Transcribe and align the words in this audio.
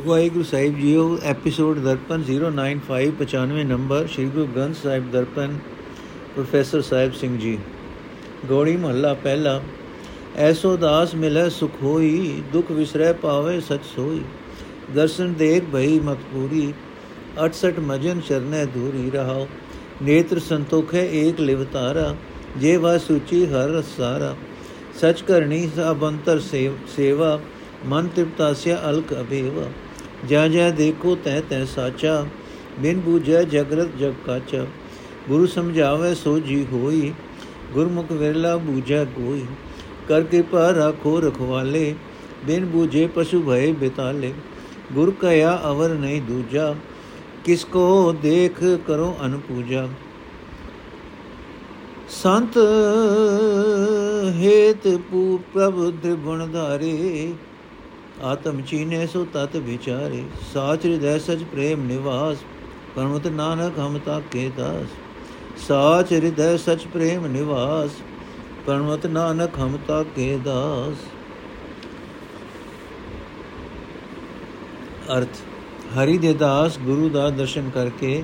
ਵਾਹਿਗੁਰੂ 0.00 0.42
ਸਾਹਿਬ 0.44 0.78
JIO 0.78 1.04
episode 1.24 1.78
Darpan 1.80 2.22
09595 2.26 3.64
number 3.66 4.06
Shri 4.06 4.24
Guru 4.28 4.46
Granth 4.48 4.76
Sahib 4.76 5.10
Darpan 5.10 5.56
professor 6.34 6.80
Sahib 6.82 7.12
Singh 7.14 7.36
ji 7.38 7.56
Gauri 8.48 8.76
ਮਹੱਲਾ 8.76 9.12
ਪਹਿਲਾ 9.22 9.54
ਐਸੋ 10.40 10.76
ਦਾਸ 10.76 11.14
ਮਿਲੈ 11.16 11.48
ਸੁਖ 11.48 11.82
ਹੋਈ 11.82 12.42
ਦੁਖ 12.52 12.70
ਵਿਸਰੈ 12.72 13.12
ਪਾਵੇ 13.22 13.58
ਸਚ 13.62 13.84
ਸੋਈ 13.86 14.22
ਦਰਸ਼ਨ 14.94 15.34
ਦੇਖ 15.34 15.64
ਭਈ 15.72 15.98
ਮਤ 16.00 16.24
ਪੂਰੀ 16.32 16.62
68 17.42 17.84
ਮਜਨ 17.84 18.20
ਚਰਨੈ 18.28 18.64
ਦੂਰੀ 18.70 19.10
ਰਹਾਓ 19.10 19.46
ਨੇਤਰ 20.02 20.38
ਸੰਤੋਖੈ 20.40 21.04
ਏਕ 21.18 21.40
ਲਿਵਤਾਰਾ 21.42 22.14
ਜੇ 22.58 22.76
ਵਾ 22.78 22.96
ਸੂਚੀ 23.00 23.44
ਹਰ 23.46 23.68
ਰਸਾਰਾ 23.70 24.34
ਸਚ 25.00 25.22
ਕਰਨੀ 25.22 25.68
ਸਭ 25.76 26.08
ਅੰਤਰ 26.08 26.40
ਸੇਵਾ 26.96 27.38
ਮਨ 27.86 28.08
ਤ੍ਰਿਪਤਾਸਿਆ 28.08 28.80
ਅਲਕ 28.88 29.12
ਅਭੇਵਾ 29.20 29.68
ਜਾ 30.28 30.48
ਜਾ 30.48 30.70
ਦੇਖੋ 30.70 31.14
ਤੈ 31.24 31.40
ਤੈ 31.40 31.64
ਸਾਚਾ, 31.64 32.26
ਬਿਨ 32.80 33.00
ਬੂਝੈ 33.00 33.42
ਜਗਰਤ 33.42 33.88
ਜਗ 34.00 34.12
ਕਾਚਾ। 34.26 34.66
ਗੁਰੂ 35.28 35.46
ਸਮਝਾਵੇ 35.46 36.14
ਸੋ 36.14 36.38
ਜੀ 36.38 36.66
ਹੋਈ, 36.72 37.12
ਗੁਰਮੁਖ 37.74 38.12
ਵਿਰਲਾ 38.12 38.56
ਬੂਝੈ 38.56 39.04
ਕੋਈ। 39.04 39.44
ਕਰ 40.08 40.22
ਕਿਰਪਾ 40.22 40.74
ਰਾਖੋ 40.74 41.20
ਰਖਵਾਲੇ, 41.20 41.94
ਬਿਨ 42.46 42.64
ਬੂਝੇ 42.64 43.06
ਪਸ਼ੂ 43.06 43.42
ਭਏ 43.42 43.72
ਬਿਤਾਲੇ। 43.72 44.32
ਗੁਰ 44.92 45.12
ਕਇਆ 45.20 45.60
ਅਵਰ 45.70 45.88
ਨਹੀਂ 45.88 46.22
ਦੂਜਾ, 46.22 46.74
ਕਿਸ 47.44 47.64
ਕੋ 47.64 48.12
ਦੇਖ 48.12 48.64
ਕਰੋ 48.86 49.16
ਅਨਪੂਜਾ। 49.24 49.88
ਸੰਤ 52.08 52.58
ਹੇਤ 54.38 54.88
ਪੂ 55.10 55.40
ਪ੍ਰਭ 55.54 55.90
ਤ੍ਰਿਭੁਣ 56.02 56.46
ਧਾਰੇ 56.46 57.32
ਆਤਮ 58.24 58.60
ਚੀਨੇ 58.60 59.06
ਸੋ 59.06 59.26
ਤਤ 59.32 59.56
ਵਿਚਾਰੇ, 59.56 60.22
ਸਾਚ 60.54 60.86
ਹਿਰਦੈ 60.86 61.18
ਸਚ 61.18 61.44
ਪ੍ਰੇਮ 61.52 61.86
ਨਿਵਾਸ, 61.86 62.36
ਪਰਮਤ 62.96 63.26
ਨਾਨਕ 63.26 63.78
ਹਮ 63.78 63.98
ਤਾਕੇ 63.98 64.50
ਦਾਸ। 64.56 64.86
ਸਾਚ 65.68 66.12
ਹਿਰਦੈ 66.12 66.56
ਸਚ 66.56 66.86
ਪ੍ਰੇਮ 66.86 67.26
ਨਿਵਾਸ, 67.26 67.90
ਪਰਮਤ 68.66 69.06
ਨਾਨਕ 69.06 69.50
ਹਮ 69.58 69.78
ਤਾਕੇ 69.88 70.38
ਦਾਸ। 70.44 70.96
ਅਰਥ, 75.18 75.36
ਹਰੀ 75.98 76.18
ਦੇ 76.18 76.32
ਦਾਸ 76.34 76.78
ਗੁਰੂ 76.78 77.08
ਦਾ 77.08 77.30
ਦਰਸ਼ਨ 77.30 77.70
ਕਰਕੇ 77.70 78.22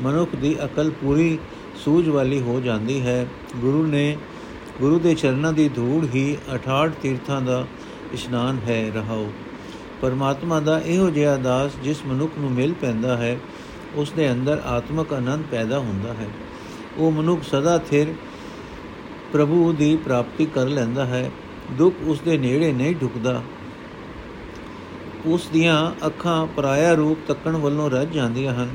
ਮਨੁੱਖ 0.00 0.36
ਦੀ 0.36 0.56
ਅਕਲ 0.64 0.90
ਪੂਰੀ 0.90 1.38
ਸੂਝ 1.84 2.08
ਵਾਲੀ 2.08 2.40
ਹੋ 2.40 2.60
ਜਾਂਦੀ 2.60 3.00
ਹੈ। 3.00 3.26
ਗੁਰੂ 3.56 3.86
ਨੇ, 3.86 4.16
ਗੁਰੂ 4.80 4.98
ਦੇ 4.98 5.14
ਚਰਨਾਂ 5.14 5.52
ਦੀ 5.52 5.68
ਧੂੜ 5.68 6.04
ਹੀ 6.14 6.36
68 6.54 6.92
ਤੀਰਥਾਂ 7.02 7.40
ਦਾ 7.40 7.66
ਇਸ਼ਨਾਨ 8.12 8.58
ਹੈ 8.68 8.90
ਰਹਾਓ। 8.94 9.32
ਪਰਮਾਤਮਾ 10.00 10.60
ਦਾ 10.60 10.80
ਇਹੋ 10.80 11.10
ਜਿਹਾ 11.10 11.36
ਦਾਸ 11.36 11.72
ਜਿਸ 11.84 12.06
ਮਨੁੱਖ 12.06 12.32
ਨੂੰ 12.38 12.50
ਮਿਲ 12.50 12.74
ਪੈਂਦਾ 12.74 13.16
ਹੈ 13.16 13.38
ਉਸ 13.94 14.10
ਦੇ 14.10 14.32
ਅੰਦਰ 14.32 14.62
ਆਤਮਿਕ 14.66 15.12
ਆਨੰਦ 15.12 15.44
ਪੈਦਾ 15.50 15.78
ਹੁੰਦਾ 15.78 16.12
ਹੈ। 16.12 16.26
ਉਹ 16.96 17.12
ਮਨੁੱਖ 17.12 17.42
ਸਦਾ 17.42 17.78
ਥਿਰ 17.78 18.14
ਪ੍ਰਭੂ 19.32 19.72
ਦੀ 19.72 19.96
ਪ੍ਰਾਪਤੀ 19.96 20.46
ਕਰ 20.46 20.66
ਲੈਂਦਾ 20.66 21.04
ਹੈ, 21.04 21.30
ਦੁੱਖ 21.72 21.94
ਉਸ 22.06 22.20
ਦੇ 22.20 22.38
ਨੇੜੇ 22.38 22.72
ਨਹੀਂ 22.72 22.96
ਢੁਕਦਾ। 22.96 23.42
ਉਸ 25.26 25.48
ਦੀਆਂ 25.52 26.06
ਅੱਖਾਂ 26.06 26.46
ਪਰਾਇਆ 26.46 26.94
ਰੂਪ 26.94 27.18
ਤੱਕਣ 27.28 27.56
ਵੱਲੋਂ 27.56 27.90
ਰੱਜ 27.90 28.12
ਜਾਂਦੀਆਂ 28.12 28.54
ਹਨ। 28.54 28.68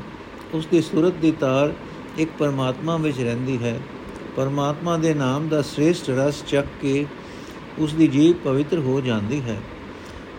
ਉਸ 0.54 0.66
ਦੀ 0.66 0.82
ਸੂਰਤ 0.82 1.14
ਦੀ 1.14 1.32
ਤਾਰ 1.32 1.74
ਇੱਕ 2.18 2.32
ਪਰਮਾਤਮਾ 2.40 2.98
ਵਿੱਚ 2.98 3.22
ਰਹਿੰਦੀ 3.22 3.64
ਹੈ। 3.64 3.80
ਪਰਮਾਤਮਾ 4.36 4.98
ਦੇ 4.98 5.14
ਨਾਮ 5.14 5.48
ਦਾ 5.48 5.62
ਸ੍ਰੇਸ਼ਟ 5.62 6.10
ਰਸ 6.10 6.44
ਚੱਕ 6.48 6.68
ਕੇ 6.82 7.06
ਉਸ 7.80 7.94
ਦੀ 7.94 8.08
ਜੀਵ 8.08 8.36
ਪਵਿੱਤਰ 8.44 8.80
ਹੋ 8.80 9.02
ਜਾਂਦੀ 9.02 9.42
ਹੈ। 9.42 9.58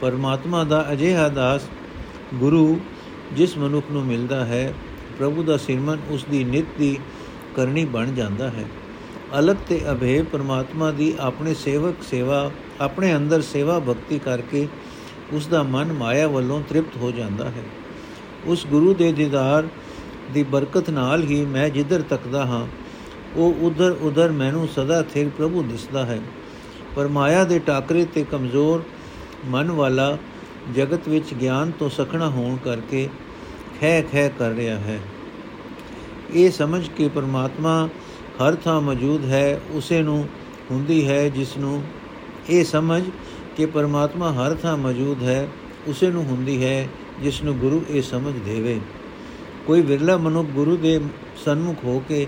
ਪਰਮਾਤਮਾ 0.01 0.65
ਦਾ 0.65 0.87
ਅਜਿਹਾ 0.93 1.29
ਦਾਸ, 1.29 1.69
ਗੁਰੂ, 2.35 2.81
ਜਿਸ 3.33 3.57
ਮਨੁੱਖ 3.59 3.87
ਨੂੰ 3.91 4.05
ਮਿਲਦਾ 4.07 4.45
ਹੈ, 4.45 4.75
ਪ੍ਰਭੂ 5.19 5.43
ਦਾ 5.43 5.57
ਸਿਰਮਨ 5.57 5.99
ਉਸ 6.11 6.25
ਦੀ 6.31 6.45
ਨਿਤ 6.45 6.65
ਦੀ 6.79 6.99
ਕਰਨੀ 7.57 7.85
ਬਣ 7.85 8.13
ਜਾਂਦਾ 8.13 8.49
ਹੈ। 8.49 8.65
ਅਲਗ 9.39 9.57
ਤੇ 9.69 9.81
ਅਭੇ 9.93 10.23
ਪਰਮਾਤਮਾ 10.23 10.91
ਦੀ 10.91 11.15
ਆਪਣੇ 11.21 11.55
ਸੇਵਕ 11.55 12.03
ਸੇਵਾ, 12.03 12.51
ਆਪਣੇ 12.81 13.17
ਅੰਦਰ 13.17 13.41
ਸੇਵਾ 13.43 13.79
ਭਗਤੀ 13.79 14.19
ਕਰਕੇ 14.19 14.69
ਉਸ 15.33 15.47
ਦਾ 15.47 15.63
ਮਨ 15.63 15.93
ਮਾਇਆ 15.93 16.29
ਵੱਲੋਂ 16.29 16.63
ਤ੍ਰਿਪਤ 16.69 16.97
ਹੋ 16.97 17.11
ਜਾਂਦਾ 17.11 17.45
ਹੈ। 17.45 17.63
ਉਸ 18.47 18.67
ਗੁਰੂ 18.67 18.95
ਦੇ 18.95 19.13
ਦੀਦਾਰ 19.13 19.69
ਦੀ 20.35 20.43
ਬਰਕਤ 20.43 20.91
ਨਾਲ 20.91 21.23
ਹੀ 21.23 21.45
ਮੈਂ 21.45 21.69
ਜਿੱਧਰ 21.69 22.03
ਤੱਕਦਾ 22.03 22.45
ਹਾਂ, 22.45 22.67
ਉਹ 23.37 23.55
ਉਧਰ 23.61 23.97
ਉਧਰ 24.01 24.33
ਮੈਨੂੰ 24.33 24.69
ਸਦਾ 24.69 25.03
ਥਿਰ 25.03 25.29
ਪ੍ਰਭੂ 25.29 25.63
ਦਿਸਦਾ 25.63 26.07
ਹੈ। 26.07 26.21
ਪਰ 26.97 27.09
ਮਾਇਆ 27.09 27.45
ਦੇ 27.45 27.59
ਟਾਕਰੇ 27.59 28.05
ਤੇ 28.05 28.25
ਕਮਜ਼ੋਰ 28.31 28.83
ਮਨ 29.47 29.71
ਵਾਲਾ 29.71 30.17
ਜਗਤ 30.75 31.09
ਵਿੱਚ 31.09 31.35
ਗਿਆਨ 31.35 31.71
ਤੋਂ 31.71 31.91
ਸਖਣਾ 31.91 32.29
ਹੋਣ 32.31 32.57
ਕਰਕੇ 32.57 33.09
ਖੈ 33.81 34.03
ਖੈ 34.03 34.29
ਕਰ 34.29 34.51
ਰਿਹਾ 34.51 34.77
ਹੈ। 34.77 34.99
ਇਹ 36.35 36.51
ਸਮਝ 36.51 36.89
ਕੇ 36.89 37.09
ਪਰਮਾਤਮਾ 37.09 37.89
ਹਰ 38.41 38.55
ਥਾਂ 38.55 38.81
ਮੌਜੂਦ 38.81 39.25
ਹੈ, 39.25 39.61
ਉਸੇ 39.71 40.03
ਨੂੰ 40.03 40.29
ਹੁੰਦੀ 40.71 41.09
ਹੈ 41.09 41.29
ਜਿਸ 41.29 41.57
ਨੂੰ 41.57 41.83
ਇਹ 42.51 42.65
ਸਮਝ 42.65 43.03
ਕਿ 43.57 43.67
ਪਰਮਾਤਮਾ 43.67 44.33
ਹਰ 44.33 44.55
ਥਾਂ 44.55 44.77
ਮੌਜੂਦ 44.77 45.23
ਹੈ, 45.23 45.49
ਉਸੇ 45.87 46.11
ਨੂੰ 46.11 46.25
ਹੁੰਦੀ 46.25 46.65
ਹੈ 46.65 46.89
ਜਿਸ 47.23 47.43
ਨੂੰ 47.43 47.59
ਗੁਰੂ 47.59 47.85
ਇਹ 47.91 48.03
ਸਮਝ 48.03 48.35
ਦੇਵੇ। 48.45 48.81
ਕੋਈ 49.67 49.81
ਵਿਰਲਾ 49.81 50.17
ਮਨੁੱਖ 50.17 50.49
ਗੁਰੂ 50.49 50.77
ਦੇ 50.77 51.01
ਸਨਮੁਖ 51.45 51.85
ਹੋ 51.85 52.03
ਕੇ 52.09 52.27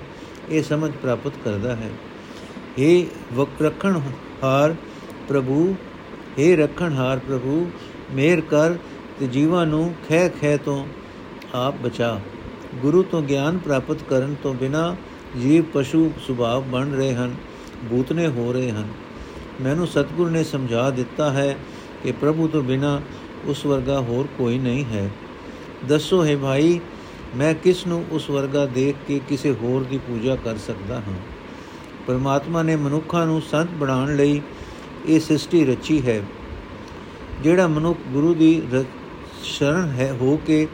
ਇਹ 0.50 0.62
ਸਮਝ 0.62 0.92
ਪ੍ਰਾਪਤ 0.92 1.32
ਕਰਦਾ 1.44 1.76
ਹੈ। 1.76 1.90
ਇਹ 2.78 3.06
ਵਕ 3.34 3.62
ਰੱਖਣ 3.62 4.00
ਹਾਰ 4.44 4.74
ਪ੍ਰਭੂ 5.28 5.76
हे 6.38 6.56
ਰੱਖਣ 6.56 6.92
ਹਾਰ 6.92 7.18
ਪ੍ਰਭੂ, 7.18 7.70
ਮੇਰ 8.12 8.40
ਕਰ 8.40 8.74
ਤੇ 9.20 9.26
ਜੀਵਾਂ 9.26 9.66
ਨੂੰ 9.66 9.94
ਖੈ 10.08 10.28
ਖੈ 10.28 10.56
ਤੋਂ 10.56 10.86
ਆਪ 11.54 11.74
ਬਚਾ। 11.76 12.20
ਗੁਰੂ 12.74 13.02
ਤੋਂ 13.02 13.22
ਗਿਆਨ 13.22 13.58
ਪ੍ਰਾਪਤ 13.58 14.02
ਕਰਨ 14.02 14.36
ਤੋਂ 14.42 14.54
ਬਿਨਾ 14.54 14.96
ਜੀਵ 15.42 15.64
ਪਸ਼ੂ 15.72 16.12
ਸੁਭਾਵ 16.26 16.62
ਬਣ 16.62 16.90
ਰਹੇ 16.90 17.14
ਹਨ 17.14 17.34
ਭੂਤਨੇ 17.90 18.26
ਹੋ 18.26 18.52
ਰਹੇ 18.52 18.70
ਹਨ। 18.70 18.88
ਮੈਨੂੰ 19.60 19.86
ਸਤਿਗੁਰ 19.86 20.30
ਨੇ 20.30 20.44
ਸਮਝਾ 20.44 20.90
ਦਿੱਤਾ 20.90 21.30
ਹੈ 21.30 21.56
ਕਿ 22.02 22.12
ਪ੍ਰਭੂ 22.12 22.48
ਤੋਂ 22.48 22.62
ਬਿਨਾ 22.62 23.00
ਉਸ 23.44 23.66
ਵਰਗਾ 23.66 24.00
ਹੋਰ 24.00 24.28
ਕੋਈ 24.38 24.58
ਨਹੀਂ 24.58 24.84
ਹੈ। 24.84 25.10
ਦੱਸੋ, 25.88 26.24
ਹੈ 26.24 26.36
ਭਾਈ, 26.36 26.80
ਮੈਂ 27.36 27.54
ਕਿਸ 27.54 27.86
ਨੂੰ 27.86 28.04
ਉਸ 28.10 28.30
ਵਰਗਾ 28.30 28.66
ਦੇਖ 28.66 28.96
ਕੇ 29.08 29.20
ਕਿਸੇ 29.28 29.52
ਹੋਰ 29.52 29.84
ਦੀ 29.84 29.98
ਪੂਜਾ 29.98 30.36
ਕਰ 30.36 30.56
ਸਕਦਾ 30.56 30.96
ਹਾਂ? 30.96 31.37
ਪਰਮਾਤਮਾ 32.08 32.62
ਨੇ 32.62 32.74
ਮਨੁੱਖਾਂ 32.76 33.26
ਨੂੰ 33.26 33.40
ਸੰਤ 33.42 33.70
ਬਣਾਉਣ 33.70 34.14
ਲਈ 34.16 34.40
ਇਹ 35.06 35.20
ਸ੍ਰਿਸ਼ਟੀ 35.20 35.64
ਰਚੀ 35.64 36.00
ਹੈ, 36.06 36.20
ਜਿਹੜਾ 37.42 37.66
ਮਨੁੱਖ 37.66 37.98
ਗੁਰੂ 38.08 38.34
ਦੀ 38.34 38.62
ਸ਼ਰਨ 39.42 39.90
ਹੈ, 39.90 40.12
ਹੋ 40.12 40.36
ਕੇ 40.46 40.66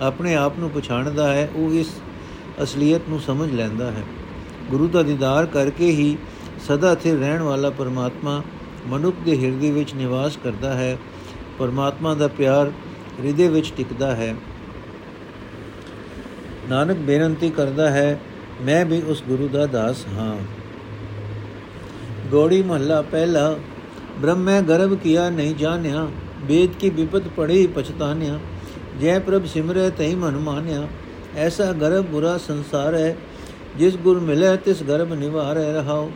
ਆਪਣੇ 0.00 0.34
ਆਪ 0.34 0.58
ਨੂੰ 0.58 0.70
ਪਛਾਣਦਾ 0.70 1.32
ਹੈ, 1.32 1.48
ਉਹ 1.56 1.72
ਇਸ 1.72 1.94
ਅਸਲੀਅਤ 2.62 3.08
ਨੂੰ 3.08 3.20
ਸਮਝ 3.20 3.50
ਲੈਂਦਾ 3.52 3.90
ਹੈ। 3.90 4.02
ਗੁਰੂ 4.70 4.88
ਦਾ 4.88 5.02
ਦੀਦਾਰ 5.02 5.46
ਕਰਕੇ 5.46 5.90
ਹੀ 5.90 6.16
ਸਦਾ 6.60 6.94
ਸਥਿਰ 6.94 7.18
ਰਹਿਣ 7.18 7.42
ਵਾਲਾ 7.42 7.70
ਪਰਮਾਤਮਾ 7.70 8.42
ਮਨੁੱਖ 8.86 9.16
ਦੇ 9.24 9.38
ਹਿਰਦੇ 9.38 9.70
ਵਿੱਚ 9.70 9.94
ਨਿਵਾਸ 9.94 10.36
ਕਰਦਾ 10.36 10.74
ਹੈ। 10.74 10.96
ਪਰਮਾਤਮਾ 11.58 12.14
ਦਾ 12.14 12.28
ਪਿਆਰ 12.28 12.72
ਹਿਰਦੇ 13.20 13.48
ਵਿੱਚ 13.48 13.72
ਟਿਕਦਾ 13.76 14.14
ਹੈ। 14.16 14.34
ਨਾਨਕ 16.70 16.96
ਬੇਨਤੀ 16.98 17.50
ਕਰਦਾ 17.50 17.90
ਹੈ, 17.90 18.20
ਮੈਂ 18.62 18.84
ਵੀ 18.84 19.02
ਉਸ 19.02 19.22
ਗੁਰੂ 19.28 19.48
ਦਾ 19.48 19.66
ਦਾਸ 19.66 20.06
ਹਾਂ। 20.08 20.36
ਗੋੜੀ 22.32 22.62
ਮਹੱਲਾ 22.62 23.00
ਪਹਿਲਾ 23.02 23.56
ਬ੍ਰਹਮੈ 24.20 24.60
ਗਰਭ 24.62 24.94
ਕੀਆ 24.94 25.28
ਨਹੀਂ 25.30 25.54
ਜਾਣਿਆ 25.54 26.06
ਵੇਦ 26.42 26.74
ਕੀ 26.80 26.90
ਵਿਪਤ 26.90 27.28
ਪੜੀ 27.36 27.66
ਪਛਤਾਨਿਆ 27.66 28.38
ਜੈ 29.00 29.18
ਪ੍ਰਭ 29.18 29.46
ਸਿਮਰੈ 29.46 29.88
ਤੈ 29.90 30.08
ਮਨ 30.16 30.36
ਮਾਨਿਆ 30.38 30.86
ਐਸਾ 31.36 31.72
ਗਰਭ 31.72 32.06
ਬੁਰਾ 32.06 32.36
ਸੰਸਾਰ 32.38 32.94
ਹੈ 32.94 33.16
ਜਿਸ 33.78 33.96
ਗੁਰ 33.96 34.20
ਮਿਲੇ 34.20 34.56
ਤਿਸ 34.56 34.82
ਗਰਭ 34.82 35.12
ਨਿਵਾਰੈ 35.14 35.72
ਰਹਾਉ 35.72 36.10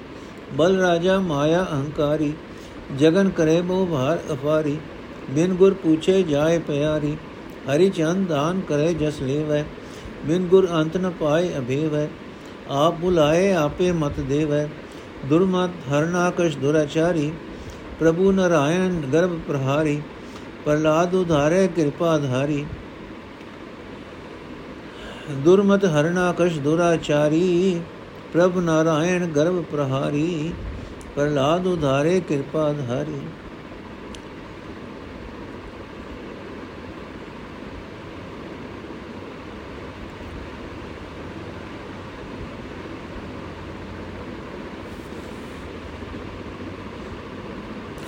ਬਲ 0.57 0.79
ਰਾਜਾ 0.79 1.19
ਮਾਇਆ 1.21 1.63
ਅਹੰਕਾਰੀ 1.65 2.33
ਜਗਨ 2.99 3.29
ਕਰੇ 3.31 3.61
ਮੋ 3.63 3.85
ਭਾਰ 3.87 4.19
ਅਫਾਰੀ 4.33 4.77
ਬਿਨ 5.31 5.55
ਗੁਰ 5.55 5.75
ਪੁੱਛੇ 5.75 6.23
ਜਾਏ 6.23 6.59
ਪਿਆਰੀ 6.59 7.17
ਹਰੀ 7.69 7.89
ਚੰਦ 7.91 8.29
ਦਾਨ 8.29 8.61
ਕਰੇ 8.69 8.93
ਜਸ 8.95 9.21
ਲੇਵੈ 9.23 9.65
ਬਿਨ 10.27 10.47
ਗੁਰ 10.47 10.69
ਅੰਤ 10.73 10.97
ਨ 10.97 11.11
ਪਾਏ 11.11 11.51
ਅਭੇਵੈ 11.59 12.07
ਆਪ 12.77 13.01
ਬੁਲਾਏ 13.01 13.53
ਆਪੇ 13.55 13.91
ਮਤ 13.95 14.21
ਦੇਵੈ 14.21 14.67
ਦੁਰਮਤ 15.25 15.71
ਹਰਨਾਕਸ਼ 15.93 16.57
ਦੁਰਾਚਾਰੀ 16.57 17.33
ਪ੍ਰਭੂ 18.01 18.33
ਨਰਾਇਣ 18.33 19.01
ਗਰਭ 19.13 19.39
ਪ੍ਰਹਾਰੀ 19.49 20.01
ਪ੍ਰਲਾਦ 20.65 21.15
ਉਧਾਰੇ 21.15 21.67
ਕਿਰਪਾ 21.67 22.17
ਧਾਰੀ 22.19 22.65
ਦੁਰਮਤ 25.45 25.85
ਹਰਨਾਕਸ਼ 25.85 26.59
ਦੁਰਾਚਾਰੀ 26.59 27.81
ਪ੍ਰਭ 28.33 28.59
ਨਾਰਾਇਣ 28.59 29.27
ਗਰਭ 29.27 29.63
ਪ੍ਰਹਾਰੀ 29.63 30.53
ਪ੍ਰਲਾਦ 31.17 31.67
ਉਧਾਰੇ 31.67 32.21
ਕਿਰਪਾ 32.21 32.73
ਧਾਰੀ 32.73 33.21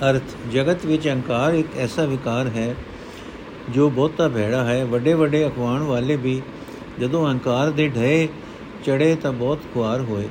ਅਰਥ, 0.03 0.51
ਜਗਤ 0.53 0.85
ਵਿੱਚ 0.85 1.07
ਅਹੰਕਾਰ 1.07 1.53
ਇੱਕ 1.53 1.67
ਐਸਾ 1.77 2.05
ਵਿਕਾਰ 2.05 2.47
ਹੈ 2.47 2.75
ਜੋ 3.69 3.89
ਬਹੁਤਾ 3.89 4.27
ਭੈੜਾ 4.27 4.63
ਹੈ। 4.63 4.85
ਵੱਡੇ 4.85 5.13
ਵੱਡੇ 5.13 5.47
ਅਖਵਾਣ 5.47 5.81
ਵਾਲੇ 5.81 6.15
ਵੀ 6.15 6.41
ਜਦੋਂ 6.99 7.27
ਅਹੰਕਾਰ 7.27 7.69
ਦੇ 7.69 7.87
ਢਏ 7.87 8.27
ਚੜੇ 8.85 9.15
ਤਾਂ 9.15 9.31
ਬਹੁਤ 9.33 9.59
ਖੁਆਰ 9.73 10.01
ਹੋਏ। 10.01 10.27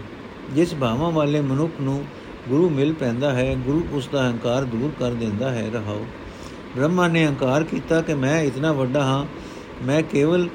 ਜਿਸ 0.50 0.74
ਭਾਵਾਂ 0.74 1.10
ਵਾਲੇ 1.10 1.40
ਮਨੁੱਖ 1.40 1.72
ਨੂੰ 1.80 2.04
ਗੁਰੂ 2.48 2.68
ਮਿਲ 2.68 2.92
ਪੈਂਦਾ 2.92 3.32
ਹੈ, 3.32 3.56
ਗੁਰੂ 3.56 3.86
ਉਸ 3.92 4.08
ਦਾ 4.12 4.20
ਅਹੰਕਾਰ 4.20 4.64
ਦੂਰ 4.64 4.90
ਕਰ 4.98 5.10
ਦਿੰਦਾ 5.10 5.50
ਹੈ। 5.50 5.70
ਰਹਾਓ। 5.74 6.06
ਬ੍ਰਹਮਾ 6.76 7.08
ਨੇ 7.08 7.26
ਅਹੰਕਾਰ 7.26 7.64
ਕੀਤਾ 7.64 8.00
ਕਿ 8.02 8.14
ਮੈਂ 8.14 8.42
ਇਤਨਾ 8.42 8.72
ਵੱਡਾ 8.72 9.02
ਹਾਂ, 9.02 9.26
ਮੈਂ 9.86 10.02
ਕੇਵਲ 10.02 10.48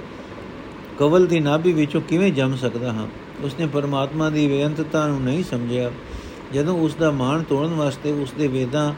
ਕਵਲ 1.00 1.26
ਦੀ 1.26 1.40
ਨਾਭੀ 1.40 1.74
ਵਿੱਚੋਂ 1.74 2.02
ਕਿਵੇਂ 2.02 2.32
ਜੰਮ 2.32 2.56
ਸਕਦਾ 2.56 2.92
ਹਾਂ? 2.92 3.08
ਉਸਨੇ 3.44 3.66
ਪਰਮਾਤਮਾ 3.66 4.30
ਦੀ 4.30 4.48
ਬੇਅੰਤਤਾ 4.48 5.08
ਨੂੰ 5.08 5.22
ਨਹੀਂ 5.22 5.44
ਸਮਝਿਆ। 5.44 5.92
ਜਦੋਂ 6.54 6.78
ਉਸ 6.80 6.96
ਦਾ 6.96 7.12
ਮਾਣ 7.12 7.44
ਤੋੜਨ 7.44 7.74
ਵਾਸਤੇ 7.74 8.12
ਉਸ 8.12 8.32
ਦੇ 8.32 8.48
ਵੇਦਾਂ 8.48 8.94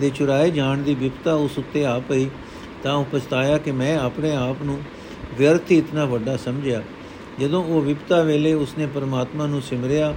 ਦੇ 0.00 0.10
ਚੁਰਾਏ 0.10 0.50
ਜਾਣ 0.50 0.78
ਦੀ 0.78 0.94
ਵਿਪਤਾ 0.94 1.34
ਉਸ 1.34 1.58
ਉੱਤੇ 1.58 1.86
ਆ 1.86 1.98
ਪਈ, 1.98 2.26
ਤਾਂ 2.82 2.94
ਉਹ 2.94 3.04
ਪਛਤਾਇਆ 3.12 3.58
ਕਿ 3.58 3.72
ਮੈਂ 3.72 3.98
ਆਪਣੇ 3.98 4.36
ਆਪ 4.36 4.56
ਨੂੰ 4.62 4.78
ਵਿਅਰਥ 5.38 5.72
ਇਤਨਾ 5.72 6.04
ਵੱਡਾ 6.04 6.36
ਸਮਝਿਆ। 6.36 6.82
ਜਦੋਂ 7.40 7.64
ਉਹ 7.64 7.80
ਵਿਪਤਾ 7.80 8.22
ਵੇਲੇ 8.22 8.52
ਉਸਨੇ 8.52 8.86
ਪਰਮਾਤਮਾ 8.86 9.46
ਨੂੰ 9.46 9.62
ਸਿਮਰਿਆ 9.62 10.14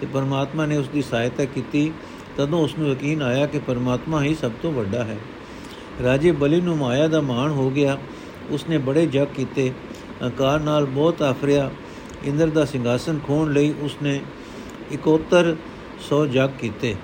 ਤੇ 0.00 0.06
ਪਰਮਾਤਮਾ 0.06 0.66
ਨੇ 0.66 0.76
ਉਸ 0.76 0.88
ਦੀ 0.88 1.02
ਸਹਾਇਤਾ 1.02 1.44
ਕੀਤੀ, 1.44 1.92
ਤਦੋਂ 2.36 2.60
ਉਸ 2.60 2.78
ਨੂੰ 2.78 2.88
ਯਕੀਨ 2.88 3.22
ਆਇਆ 3.22 3.46
ਕਿ 3.46 3.58
ਪਰਮਾਤਮਾ 3.58 4.22
ਹੀ 4.22 4.34
ਸਭ 4.34 4.50
ਤੋਂ 4.62 4.72
ਵੱਡਾ 4.72 5.04
ਹੈ। 5.04 5.16
ਰਾਜੇ 6.02 6.32
ਬਲੀ 6.32 6.60
ਨੂੰ 6.60 6.76
ਮਾਇਆ 6.76 7.08
ਦਾ 7.08 7.20
ਮਾਣ 7.20 7.50
ਹੋ 7.50 7.70
ਗਿਆ। 7.70 7.98
ਉਸਨੇ 8.50 8.78
ਬੜੇ 8.78 9.06
ਜਗ 9.06 9.26
ਕੀਤੇ 9.36 9.72
ਅਕਾਰ 10.26 10.60
ਨਾਲ 10.60 10.84
ਬਹੁਤ 10.84 11.22
ਆਫਰਿਆ। 11.22 11.70
ਇੰਦਰ 12.24 12.46
ਦਾ 12.46 12.64
ਸਿੰਘਾਸਨ 12.64 13.18
ਖੋਣ 13.26 13.52
ਲਈ 13.52 13.74
ਉਸਨੇ 13.80 14.20
71 14.92 15.54
100 16.00 16.26
ਜਗ 16.26 16.50
ਕੀਤੇ। 16.60 16.94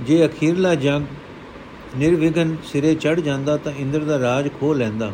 ਜੇ 0.00 0.26
ਅਖੀਰਲਾ 0.26 0.74
ਜਗ 0.74 1.02
ਨਿਰਵਿਘਨ 1.96 2.56
ਸਿਰੇ 2.64 2.94
ਚੜ 2.94 3.20
ਜਾਂਦਾ 3.20 3.56
ਤਾਂ 3.56 3.72
ਇੰਦਰ 3.72 3.98
ਦਾ 3.98 4.18
ਰਾਜ 4.18 4.48
ਖੋ 4.60 4.72
ਲੈਂਦਾ। 4.74 5.12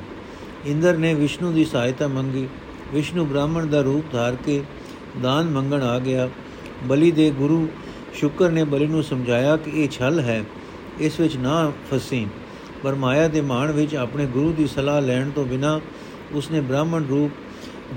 ਇੰਦਰ 0.66 0.96
ਨੇ 0.96 1.14
ਵਿਸ਼ਨੂੰ 1.14 1.54
ਦੀ 1.54 1.64
ਸਹਾਇਤਾ 1.64 2.08
ਮੰਗੀ। 2.08 2.46
ਵਿਸ਼ਨੂੰ 2.92 3.28
ਬ੍ਰਾਹਮਣ 3.28 3.66
ਦਾ 3.66 3.80
ਰੂਪ 3.80 4.12
ਧਾਰ 4.12 4.36
ਕੇ 4.36 4.62
ਦਾਨ 5.22 5.48
ਮੰਗਣ 5.48 5.82
ਆ 5.82 5.98
ਗਿਆ। 5.98 6.28
ਬਲੀ 6.84 7.10
ਦੇ 7.10 7.30
ਗੁਰੂ 7.30 7.68
ਸ਼ੁਕਰ 8.14 8.50
ਨੇ 8.50 8.64
ਬਲੀ 8.64 8.86
ਨੂੰ 8.86 9.02
ਸਮਝਾਇਆ 9.02 9.56
ਕਿ 9.56 9.70
ਇਹ 9.70 9.88
ਛਲ 9.88 10.20
ਹੈ, 10.20 10.44
ਇਸ 11.00 11.20
ਵਿੱਚ 11.20 11.36
ਨਾ 11.36 11.72
ਫਸੀ। 11.90 12.26
ਪਰ 12.82 12.94
ਮਾਇਆ 12.94 13.28
ਦੇ 13.28 13.40
ਮਾਣ 13.40 13.72
ਵਿੱਚ 13.72 13.94
ਆਪਣੇ 13.94 14.26
ਗੁਰੂ 14.26 14.52
ਦੀ 14.52 14.66
ਸਲਾਹ 14.66 15.00
ਲੈਣ 15.00 15.30
ਤੋਂ 15.30 15.44
ਬਿਨਾ 15.44 15.80
ਉਸਨੇ 16.32 16.60
ਬ੍ਰਾਹਮਣ 16.60 17.04
ਰੂਪ 17.06 17.32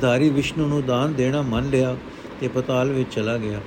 ਧਾਰੀ 0.02 0.30
ਵਿਸ਼ਨੂੰ 0.30 0.70
ਨੂੰ 0.70 0.86
ਦਾਨ 0.86 1.14
ਦੇਣਾ 1.14 1.42
ਮੰਨ 1.42 1.70
ਲਿਆ 1.70 1.96
ਤੇ 2.40 2.48
ਪਤਾਲ 2.48 2.90
ਵਿੱਚ 2.90 3.14
ਚਲਾ 3.14 3.38
ਗਿਆ। 3.38 3.60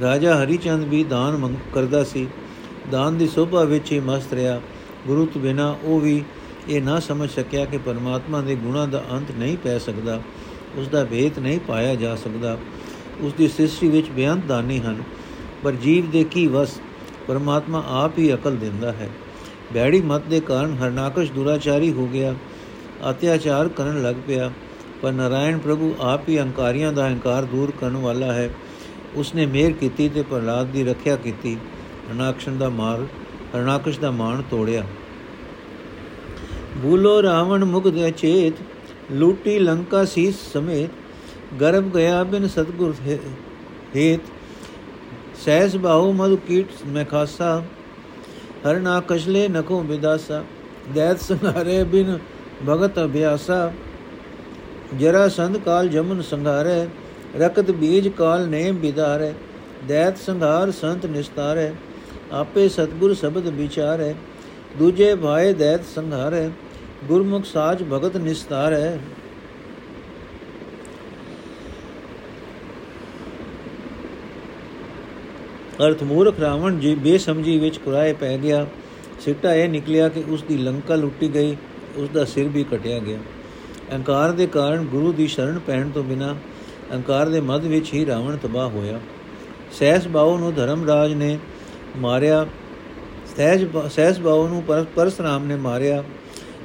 ਰਾਜਾ 0.00 0.44
ਹਰੀਚੰਦ 0.44 0.84
ਵੀ 0.84 1.04
ਦਾਨ 1.04 1.36
ਮੰਗ, 1.36 1.56
ਕਰਦਾ 1.74 2.04
ਸੀ। 2.04 2.26
ਦਾਨ 2.90 3.18
ਦੀ 3.18 3.28
ਸੋਭਾ 3.28 3.64
ਵਿੱਚ 3.64 3.92
ਹੀ 3.92 4.00
ਮਸਤ 4.00 4.32
ਰਿਹਾ। 4.32 4.60
ਗੁਰੂ 5.06 5.26
ਤੋਂ 5.26 5.40
ਬਿਨਾ 5.40 5.76
ਉਹ 5.82 6.00
ਵੀ 6.00 6.24
ਇਹ 6.68 6.82
ਨਾ 6.82 7.00
ਸਮਝ 7.00 7.30
ਸਕਿਆ 7.30 7.64
ਕਿ 7.64 7.78
ਪਰਮਾਤਮਾ 7.78 8.40
ਦੇ 8.40 8.54
ਗੁਣਾਂ 8.54 8.88
ਦਾ 8.88 9.04
ਅੰਤ 9.12 9.30
ਨਹੀਂ 9.38 9.56
ਪੈ 9.56 9.78
ਸਕਦਾ। 9.78 10.22
ਉਸ 10.76 10.88
ਦਾ 10.88 11.04
ਭੇਤ 11.04 11.38
ਨਹੀਂ 11.38 11.60
ਪਾਇਆ 11.60 11.94
ਜਾ 11.94 12.16
ਸਕਦਾ। 12.16 12.58
ਉਸ 13.20 13.32
ਦੀ 13.32 13.48
ਸ੍ਰਿਸ਼ਟੀ 13.48 13.88
ਵਿੱਚ 13.88 14.10
ਬੇਅੰਤ 14.10 14.44
ਦਾਨੀ 14.44 14.80
ਹਨ। 14.80 15.02
ਪਰ 15.62 15.72
ਜੀਵ 15.72 16.10
ਦੇ 16.10 16.24
ਕੀ 16.24 16.46
ਵਸ, 16.46 16.80
ਪਰਮਾਤਮਾ 17.26 17.84
ਆਪ 17.88 18.18
ਹੀ 18.18 18.34
ਅਕਲ 18.34 18.56
ਦਿੰਦਾ 18.56 18.92
ਹੈ। 18.92 19.10
ਬੈੜੀ 19.74 20.00
ਮਤ 20.00 20.22
ਦੇ 20.26 20.40
ਕਾਰਨ 20.40 20.76
ਹਰਨਾਕਸ਼ 20.84 21.32
ਦੁਰਾਚਾਰੀ 21.32 21.92
ਹੋ 21.92 22.06
ਗਿਆ। 22.06 22.34
ਅਤਿਆਚਾਰ 23.10 23.68
ਕਰਨ 23.68 24.02
ਲੱਗ 24.02 24.16
ਪਿਆ। 24.26 24.52
ਪਰ 25.02 25.12
ਨਾਰਾਇਣ 25.12 25.58
ਪ੍ਰਭੂ 25.58 25.94
ਆਪ 26.00 26.28
ਹੀ 26.28 26.38
ਹੰਕਾਰੀਆਂ 26.38 26.92
ਦਾ 26.92 27.08
ਹੰਕਾਰ 27.08 27.44
ਦੂਰ 27.44 27.72
ਕਰਨ 27.80 27.96
ਵਾਲਾ 27.96 28.32
ਹੈ। 28.32 28.54
ਉਸਨੇ 29.16 29.46
ਮਿਹਰ 29.46 29.72
ਕੀਤੀ 29.72 30.08
ਤੇ 30.08 30.22
ਪ੍ਰਲਾਦ 30.22 30.66
ਦੀ 30.66 30.84
ਰੱਖਿਆ 30.84 31.16
ਕੀਤੀ। 31.16 31.54
ਹਰਨਾਕਸ਼ਨ 32.10 32.58
ਦਾ 32.58 32.68
ਮਾਰ 32.68 33.06
ਹਰਨਾਕਸ਼ 33.54 33.98
ਦਾ 33.98 34.10
ਮਾਣ 34.10 34.42
ਤੋੜਿਆ। 34.42 34.82
ਭੂਲੋ 36.82 37.22
ਰਾਵਣ 37.22 37.64
ਮੁਗਧ 37.64 37.98
ਅਚੇਤ 38.08 38.54
ਲੂਟੀ 39.12 39.58
ਲੰਕਾ 39.58 40.04
ਸੀਸ 40.04 40.40
ਸਮੇਤ, 40.52 40.90
ਗਰਭ 41.60 41.84
ਗਿਆ 41.94 42.22
ਬਿਨ 42.24 42.48
ਸਤਗੁਰ 42.48 42.94
ਹੇਤ। 43.96 44.20
ਸਹਿਸ 45.44 45.76
ਬਾਹੂ 45.76 46.12
ਮਧੁ 46.12 46.36
ਕੀਟ 46.36 46.68
ਮੈਂ 46.86 47.04
ਖਾਸਾ 47.04 47.62
ਹਰਨਾ 48.64 49.00
ਕਸ਼ਲੇ 49.08 49.46
ਨਖੋ 49.48 49.80
ਵਿਦਾਸਾ 49.82 50.42
ਦੈਤ 50.94 51.20
ਸੰਘਾਰੇ 51.20 51.82
ਬਿਨ 51.84 52.18
ਭਗਤ 52.68 52.98
ਅਭਿਆਸਾ। 53.04 53.72
ਜਰਾ 54.98 55.28
ਸੰਧ 55.28 55.56
ਕਾਲ 55.58 55.88
ਜਮਨ 55.88 56.22
ਸੰਘਾਰੇ 56.22 56.86
ਰਕਤ 57.40 57.70
ਬੀਜ 57.70 58.08
ਕਾਲ 58.08 58.48
ਨੇ 58.48 58.70
ਬਿਦਾਰੇ, 58.72 59.32
ਦੈਤ 59.88 60.18
ਸੰਘਾਰ 60.18 60.70
ਸੰਤ 60.70 61.06
ਨਿਸਤਾਰੇ, 61.06 61.70
ਆਪੇ 62.32 62.68
ਸਤਗੁਰ 62.68 63.14
ਸ਼ਬਦ 63.14 63.48
ਵਿਚਾਰੇ, 63.48 64.14
ਦੂਜੇ 64.78 65.14
ਭਾਏ 65.14 65.52
ਦੈਤ 65.52 65.84
ਸੰਘਾਰੇ, 65.94 66.48
ਗੁਰਮੁਖ 67.04 67.44
ਸਾਜ 67.44 67.82
ਭਗਤ 67.82 68.16
ਨਿਸਤਾਰੇ। 68.16 68.98
ਅਰਥ 75.82 76.02
ਮੂਰਖ 76.02 76.40
ਰਾਵਣ 76.40 76.78
ਜੀ 76.78 76.94
ਬੇਸਮਝੀ 76.94 77.58
ਵਿੱਚ 77.58 77.78
ਕੁਰਾਏ 77.78 78.12
ਪੈ 78.12 78.36
ਗਿਆ। 78.38 78.66
ਸਿੱਟਾ 79.20 79.54
ਇਹ 79.54 79.68
ਨਿਕਲਿਆ 79.68 80.08
ਕਿ 80.08 80.22
ਉਸ 80.28 80.42
ਦੀ 80.42 80.56
ਲੰਕਾ 80.56 80.94
ਲੁੱਟੀ 80.94 81.34
ਗਈ 81.34 81.56
ਉਸ 81.96 82.08
ਦਾ 82.08 82.24
ਸਿਰ 82.24 82.48
ਵੀ 82.48 82.64
ਕਟਿਆ 82.64 82.98
ਗਿਆ। 82.98 83.18
ਅਹੰਕਾਰ 83.90 84.32
ਦੇ 84.32 84.46
ਕਾਰਨ 84.46 84.84
ਗੁਰੂ 84.84 85.12
ਦੀ 85.12 85.26
ਸ਼ਰਨ 85.26 85.58
ਪੈਣ 85.58 85.90
ਤੋਂ 85.90 86.04
ਬਿਨਾ 86.04 86.34
ਅਹੰਕਾਰ 86.90 87.28
ਦੇ 87.28 87.40
ਮਦ 87.40 87.64
ਵਿੱਚ 87.64 87.92
ਹੀ 87.94 88.04
ਰਾਵਣ 88.06 88.36
ਤਬਾਹ 88.36 88.68
ਹੋਇਆ। 88.68 89.00
ਸਹਿਸ 89.72 90.06
ਬਾਉ 90.08 90.36
ਨੂੰ 90.38 90.54
ਧਰਮਰਾਜ 90.54 91.12
ਨੇ 91.12 91.38
ਮਾਰਿਆ। 91.96 92.46
ਸਹਿਜ 93.36 93.66
ਸਹਿਸ 93.90 94.18
ਬਾਉ 94.20 94.46
ਨੂੰ 94.48 94.62
ਪਰਸਰਾਮ 94.94 95.44
ਨੇ 95.44 95.56
ਮਾਰਿਆ। 95.56 96.02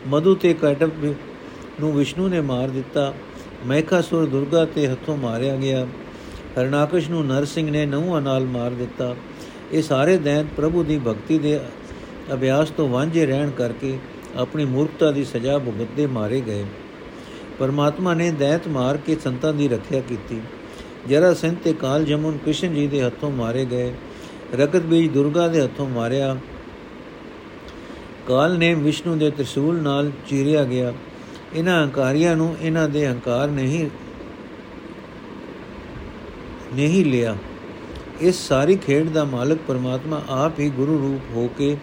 ਮਧੂ 0.08 0.36
ਤੇ 0.36 0.54
ਕਟਪ 0.54 1.06
ਨੂੰ 1.80 1.94
ਵਿਸ਼ਨੂੰ 1.94 2.30
ਨੇ 2.30 2.42
ਮਾਰ 2.42 2.68
ਦਿੱਤਾ। 2.68 3.14
ਮੈਖਾਸੁਰ 3.68 4.26
ਦੁਰਗਾ 4.26 4.66
ਤੇ 4.66 4.88
ਹੱਥੋਂ 4.88 5.18
ਮਾਰਿਆ 5.18 5.56
ਗਿਆ। 5.56 5.86
ਹਰਨਾਕਸ਼ 6.60 7.10
ਨੂੰ 7.10 7.26
ਨਰਸਿੰਘ 7.26 7.70
ਨੇ 7.72 7.86
ਨਹੁੰਆਂ 7.86 8.22
ਨਾਲ 8.22 8.46
ਮਾਰ 8.46 8.72
ਦਿੱਤਾ। 8.72 9.16
ਇਹ 9.72 9.82
ਸਾਰੇ 9.82 10.18
ਦੈਂਤ 10.18 10.48
ਪ੍ਰਭੂ 10.58 10.84
ਦੀ 10.84 10.98
ਭਗਤੀ 10.98 11.38
ਦੇ 11.38 11.60
ਅਭਿਆਸ 12.34 12.70
ਤੋਂ 12.70 12.88
ਵਾਂਝੇ 12.90 13.26
ਰਹਿਣ 13.26 13.50
ਕਰਕੇ 13.50 13.98
ਆਪਣੀ 14.38 14.66
ਮੂਰਖਤਾ 14.66 15.12
ਦੀ 15.12 15.24
ਸਜ਼ਾ 15.26 15.58
ਭੁਗਤਦੇ 15.58 16.08
ਮਾਰੇ 16.08 16.42
ਗਏ। 16.42 16.66
ਪਰਮਾਤਮਾ 17.60 18.14
ਨੇ 18.14 18.32
ਦੈਤ 18.32 18.68
ਮਾਰ 18.68 18.98
ਕੇ 18.98 19.16
ਸੰਤਾਂ 19.16 19.54
ਦੀ 19.54 19.68
ਰੱਖਿਆ 19.68 20.00
ਕੀਤੀ। 20.00 20.42
ਜਰਾ 21.10 21.34
ਸਿੰਘ 21.34 21.56
ਤੇ 21.64 21.74
ਕਾਲ 21.74 22.06
ਜਮੁਨ 22.06 22.38
ਕ੍ਰਿਸ਼ਨ 22.38 22.74
ਜੀ 22.74 22.88
ਦੇ 22.88 23.04
ਹੱਥੋਂ 23.04 23.32
ਮਾਰੇ 23.32 23.66
ਗਏ। 23.66 23.94
ਰਕਤ 24.60 24.82
ਬੀਜ 24.82 25.12
ਦੁਰਗਾ 25.12 25.48
ਦੇ 25.48 25.62
ਹੱਥੋਂ 25.62 25.90
ਮਾਰਿਆ। 25.90 26.38
ਕਾਲ 28.28 28.58
ਨੇ 28.58 28.74
ਵਿਸ਼ਨੂੰ 28.74 29.18
ਦੇ 29.18 29.32
ਤ੍ਰਿਸ਼ੂਲ 29.32 29.82
ਨਾਲ 29.82 30.12
ਚੀਰਿਆ 30.28 30.64
ਗਿਆ। 30.64 30.94
ਇਹਨਾਂ 31.54 31.84
ਹੰਕਾਰੀਆਂ 31.84 32.36
ਨੂੰ 32.36 32.56
ਇਹਨਾਂ 32.62 32.90
ਦੇ 32.90 33.08
ਹੰਕਾਰ 33.08 33.48
ਨਹੀਂ 33.48 33.90
ਨਹੀਂ 36.76 37.06
ਲਿਆ। 37.06 37.36
ਇਸ 38.22 38.48
ਸਾਰੀ 38.48 38.76
ਖੇਡ 38.76 39.10
ਦਾ 39.10 39.24
ਮਾਲਕ 39.24 39.58
ਪਰਮਾਤਮਾ 39.68 40.22
ਆਪ 40.30 40.60
ਹੀ 40.60 40.70
ਗੁਰੂ 40.70 40.98
ਰੂਪ 41.00 41.38
ਹੋ 41.38 41.50
ਕੇ 41.58 41.78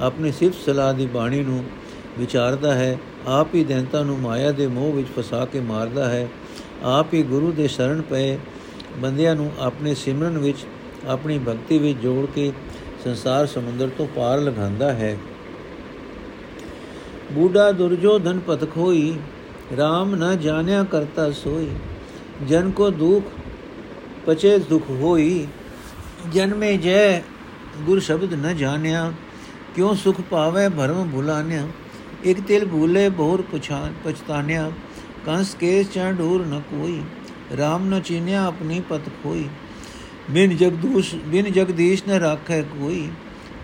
ਆਪਣੀ 0.00 0.32
ਸਿਫਤ 0.32 0.56
ਸਲਾਹ 0.66 0.94
ਦੀ 0.94 1.06
ਬਾਣੀ 1.06 1.42
ਨੂੰ 1.44 1.64
ਵਿਚਾਰਦਾ 2.18 2.74
ਹੈ। 2.74 2.98
ਆਪ 3.26 3.54
ਹੀ 3.54 3.64
ਦੈਂਤਾ 3.64 4.02
ਨੂੰ 4.02 4.18
ਮਾਇਆ 4.18 4.52
ਦੇ 4.52 4.66
ਮੋਹ 4.66 4.92
ਵਿੱਚ 4.92 5.08
ਫਸਾ 5.18 5.44
ਕੇ 5.44 5.60
ਮਾਰਦਾ 5.60 6.08
ਹੈ। 6.08 6.28
ਆਪ 6.82 7.14
ਹੀ 7.14 7.22
ਗੁਰੂ 7.22 7.52
ਦੇ 7.52 7.68
ਸ਼ਰਨ 7.68 8.02
ਪਏ 8.02 8.38
ਬੰਦਿਆਂ 8.96 9.36
ਨੂੰ 9.36 9.52
ਆਪਣੇ 9.58 9.94
ਸਿਮਰਨ 9.94 10.38
ਵਿੱਚ, 10.38 10.58
ਆਪਣੀ 11.06 11.38
ਭਗਤੀ 11.38 11.78
ਵਿੱਚ 11.78 11.98
ਜੋੜ 11.98 12.26
ਕੇ 12.34 12.52
ਸੰਸਾਰ 13.04 13.46
ਸਮੁੰਦਰ 13.46 13.88
ਤੋਂ 13.98 14.06
ਪਾਰ 14.06 14.40
ਲਗਾਉਂਦਾ 14.40 14.92
ਹੈ। 14.92 15.16
ਬੂਢਾ 17.32 17.72
ਦੁਰਜੋਧਨ 17.72 18.38
ਪਤਖ 18.38 18.76
ਹੋਈ 18.76 19.18
RAM 19.72 20.16
ਨ 20.16 20.38
ਜਾਣਿਆ 20.38 20.84
ਕਰਤਾ 20.84 21.30
ਸੋਈ। 21.30 21.70
ਜਨ 22.48 22.70
ਕੋ 22.70 22.90
ਦੁਖ, 22.90 23.24
ਪਚੇ 24.26 24.58
ਦੁਖ 24.58 24.90
ਹੋਈ। 24.90 25.46
ਜਨਮੇ 26.32 26.76
ਜੈ, 26.76 27.22
ਗੁਰ 27.80 28.00
ਸ਼ਬਦ 28.00 28.34
ਨ 28.34 28.56
ਜਾਣਿਆ, 28.56 29.12
ਕਿਉ 29.74 29.94
ਸੁਖ 29.94 30.20
ਪਾਵੇ 30.20 30.68
ਭਰਮ 30.68 31.10
ਭੁਲਾਨਿਆ। 31.12 31.66
ਇਕ 32.24 32.40
ਤਿਲ 32.40 32.64
ਭੂਲੇ 32.64 33.08
ਬੋਰ 33.08 33.42
ਪੁਛਾਨ 33.42 33.94
ਪਛਤਾਨਿਆ, 34.04 34.70
ਕੰਸ 35.26 35.54
ਕੇਸ 35.54 35.90
ਚਾ 35.90 36.10
ਢੂਰ 36.12 36.44
ਨ 36.46 36.60
ਕੋਈ 36.70 37.00
RAM 37.52 37.84
ਨ 37.84 38.00
ਚੀਨਿਆ 38.00 38.44
ਆਪਣੀ 38.44 38.80
ਪਤ 38.80 39.08
ਖੋਈ। 39.22 39.48
ਬਿਨ 40.30 40.56
ਜਗਦੂਸ਼, 40.56 41.14
ਬਿਨ 41.26 41.52
ਜਗਦੀਸ਼ 41.52 42.02
ਨ 42.08 42.10
ਰਾਖੈ 42.12 42.60
ਕੋਈ, 42.62 43.08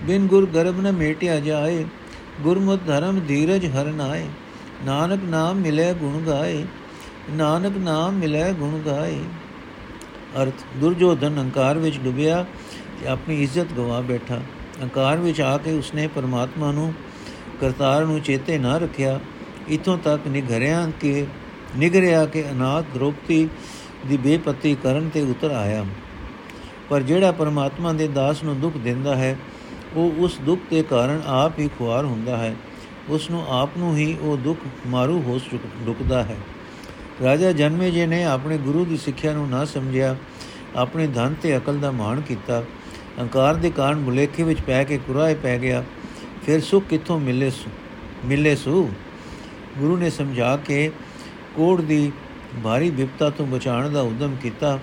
ਬਿਨ 0.04 0.26
ਗੁਰ 0.26 0.46
ਗਰਭ 0.46 0.80
ਨ 0.80 0.92
ਮੇਟਿਆ 0.92 1.38
ਜਾਏ 1.40 1.84
ਗੁਰਮਤਿ 2.42 2.86
ਧਰਮ 2.86 3.20
ਧੀਰਜ 3.20 3.66
ਹਰ 3.66 3.92
ਨਾਏ, 3.92 4.26
ਨਾਨਕ 4.84 5.24
ਨਾਮ 5.24 5.56
ਮਿਲੇ 5.56 5.92
ਗੁਣ 5.94 6.20
ਗਾਏ, 6.20 6.64
ਨਾਨਕ 7.30 7.76
ਨਾਮ 7.78 8.14
ਮਿਲੇ 8.14 8.52
ਗੁਣ 8.52 8.78
ਗਾਏ। 8.86 9.18
ਅਰਥ 10.42 10.64
ਦੁਰਜੋਧਨ 10.76 11.38
ਹੰਕਾਰ 11.38 11.78
ਵਿੱਚ 11.78 11.98
ਡੁੱਬਿਆ 11.98 12.44
ਤੇ 13.00 13.06
ਆਪਣੀ 13.06 13.42
ਇੱਜ਼ਤ 13.42 13.72
ਗਵਾ 13.72 14.00
ਬੈਠਾ। 14.00 14.40
ਹੰਕਾਰ 14.82 15.18
ਵਿੱਚ 15.18 15.40
ਆ 15.40 15.56
ਕੇ 15.58 15.72
ਉਸਨੇ 15.72 16.06
ਪਰਮਾਤਮਾ 16.06 16.72
ਨੂੰ 16.72 16.92
ਕਰਤਾਰ 17.60 18.04
ਨੂੰ 18.04 18.20
ਚੇਤੇ 18.20 18.58
ਨਾ 18.58 18.78
ਰੱਖਿਆ, 18.78 19.20
ਇਥੋਂ 19.68 19.98
ਤੱਕ 19.98 20.26
ਨਿਗਰਿਆ 20.28 20.92
ਕਿ 21.00 21.26
ਨਿਗਰਿਆ 21.76 22.26
ਕਿ 22.26 22.50
ਅਨਾਥ 22.50 22.84
ਦ੍ਰੋਪਤੀ 22.94 23.48
ਦੀ 24.06 24.16
ਬੇਪਤੀ 24.16 24.76
ਕਰਨ 24.82 25.08
ਤੇ 25.08 25.20
ਉਤਰ 25.20 25.50
ਆਇਆ। 25.50 25.84
ਪਰ 26.88 27.00
ਜਿਹੜਾ 27.00 27.32
ਪਰਮਾਤਮਾ 27.32 27.92
ਦੇ 27.92 28.08
ਦਾਸ 28.08 28.42
ਨੂੰ 28.42 28.60
ਦੁੱਖ 28.60 28.76
ਦਿੰਦਾ 28.76 29.16
ਹੈ, 29.16 29.36
ਉਹ 29.94 30.12
ਉਸ 30.18 30.38
ਦੁੱਖ 30.40 30.60
ਦੇ 30.70 30.82
ਕਾਰਨ 30.82 31.22
ਆਪ 31.26 31.58
ਹੀ 31.58 31.68
ਖੁਆਰ 31.78 32.04
ਹੁੰਦਾ 32.04 32.36
ਹੈ। 32.36 32.56
ਉਸ 33.08 33.30
ਨੂੰ 33.30 33.44
ਆਪ 33.48 33.70
ਨੂੰ 33.78 33.96
ਹੀ 33.96 34.16
ਉਹ 34.20 34.36
ਦੁੱਖ 34.36 34.58
ਮਾਰੂ 34.86 35.22
ਹੋ 35.22 35.40
ਰੁਕਦਾ 35.86 36.22
ਹੈ। 36.22 36.36
ਰਾਜਾ 37.22 37.52
ਜਨਮੇ 37.52 37.90
ਜੇ 37.90 38.06
ਨੇ 38.06 38.24
ਆਪਣੇ 38.24 38.58
ਗੁਰੂ 38.58 38.84
ਦੀ 38.84 38.96
ਸਿੱਖਿਆ 38.96 39.32
ਨੂੰ 39.32 39.48
ਨਾ 39.48 39.64
ਸਮਝਿਆ, 39.64 40.16
ਆਪਣੇ 40.76 41.06
ਧਨ 41.06 41.34
ਤੇ 41.42 41.56
ਅਕਲ 41.56 41.78
ਦਾ 41.78 41.90
ਮਾਣ 41.90 42.20
ਕੀਤਾ। 42.20 42.62
ਹੰਕਾਰ 43.20 43.54
ਦੇ 43.54 43.70
ਕਾਰਨ 43.70 44.04
ਬੁਲੇਖੇ 44.04 44.42
ਵਿੱਚ 44.42 44.60
ਪੈ 44.60 44.84
ਕੇ 44.84 44.98
ਕੁਰਾਏ 44.98 45.34
ਪੈ 45.34 45.58
ਗਿਆ। 45.58 45.84
ਫਿਰ 46.50 46.60
ਸੁਖ 46.60 46.84
ਕਿੱਥੋਂ 46.84 47.20
ਮਿਲੇ 47.20 47.50
ਸੁ 47.50 47.70
ਮਿਲੇ 48.24 48.56
ਸੁ? 48.56 48.88
ਗੁਰੂ 49.78 49.96
ਨੇ 49.96 50.10
ਸਮਝਾ 50.10 50.56
ਕੇ 50.56 50.90
ਕੋੜ 51.56 51.80
ਦੀ 51.80 52.12
ਭਾਰੀ 52.64 52.90
ਵਿਪਤਾ 52.90 53.28
ਤੋਂ 53.30 53.46
ਬਚਾਉਣ 53.46 53.88
ਦਾ 53.90 54.00
ਉਦਮ 54.00 54.36
ਕੀਤਾ, 54.42 54.78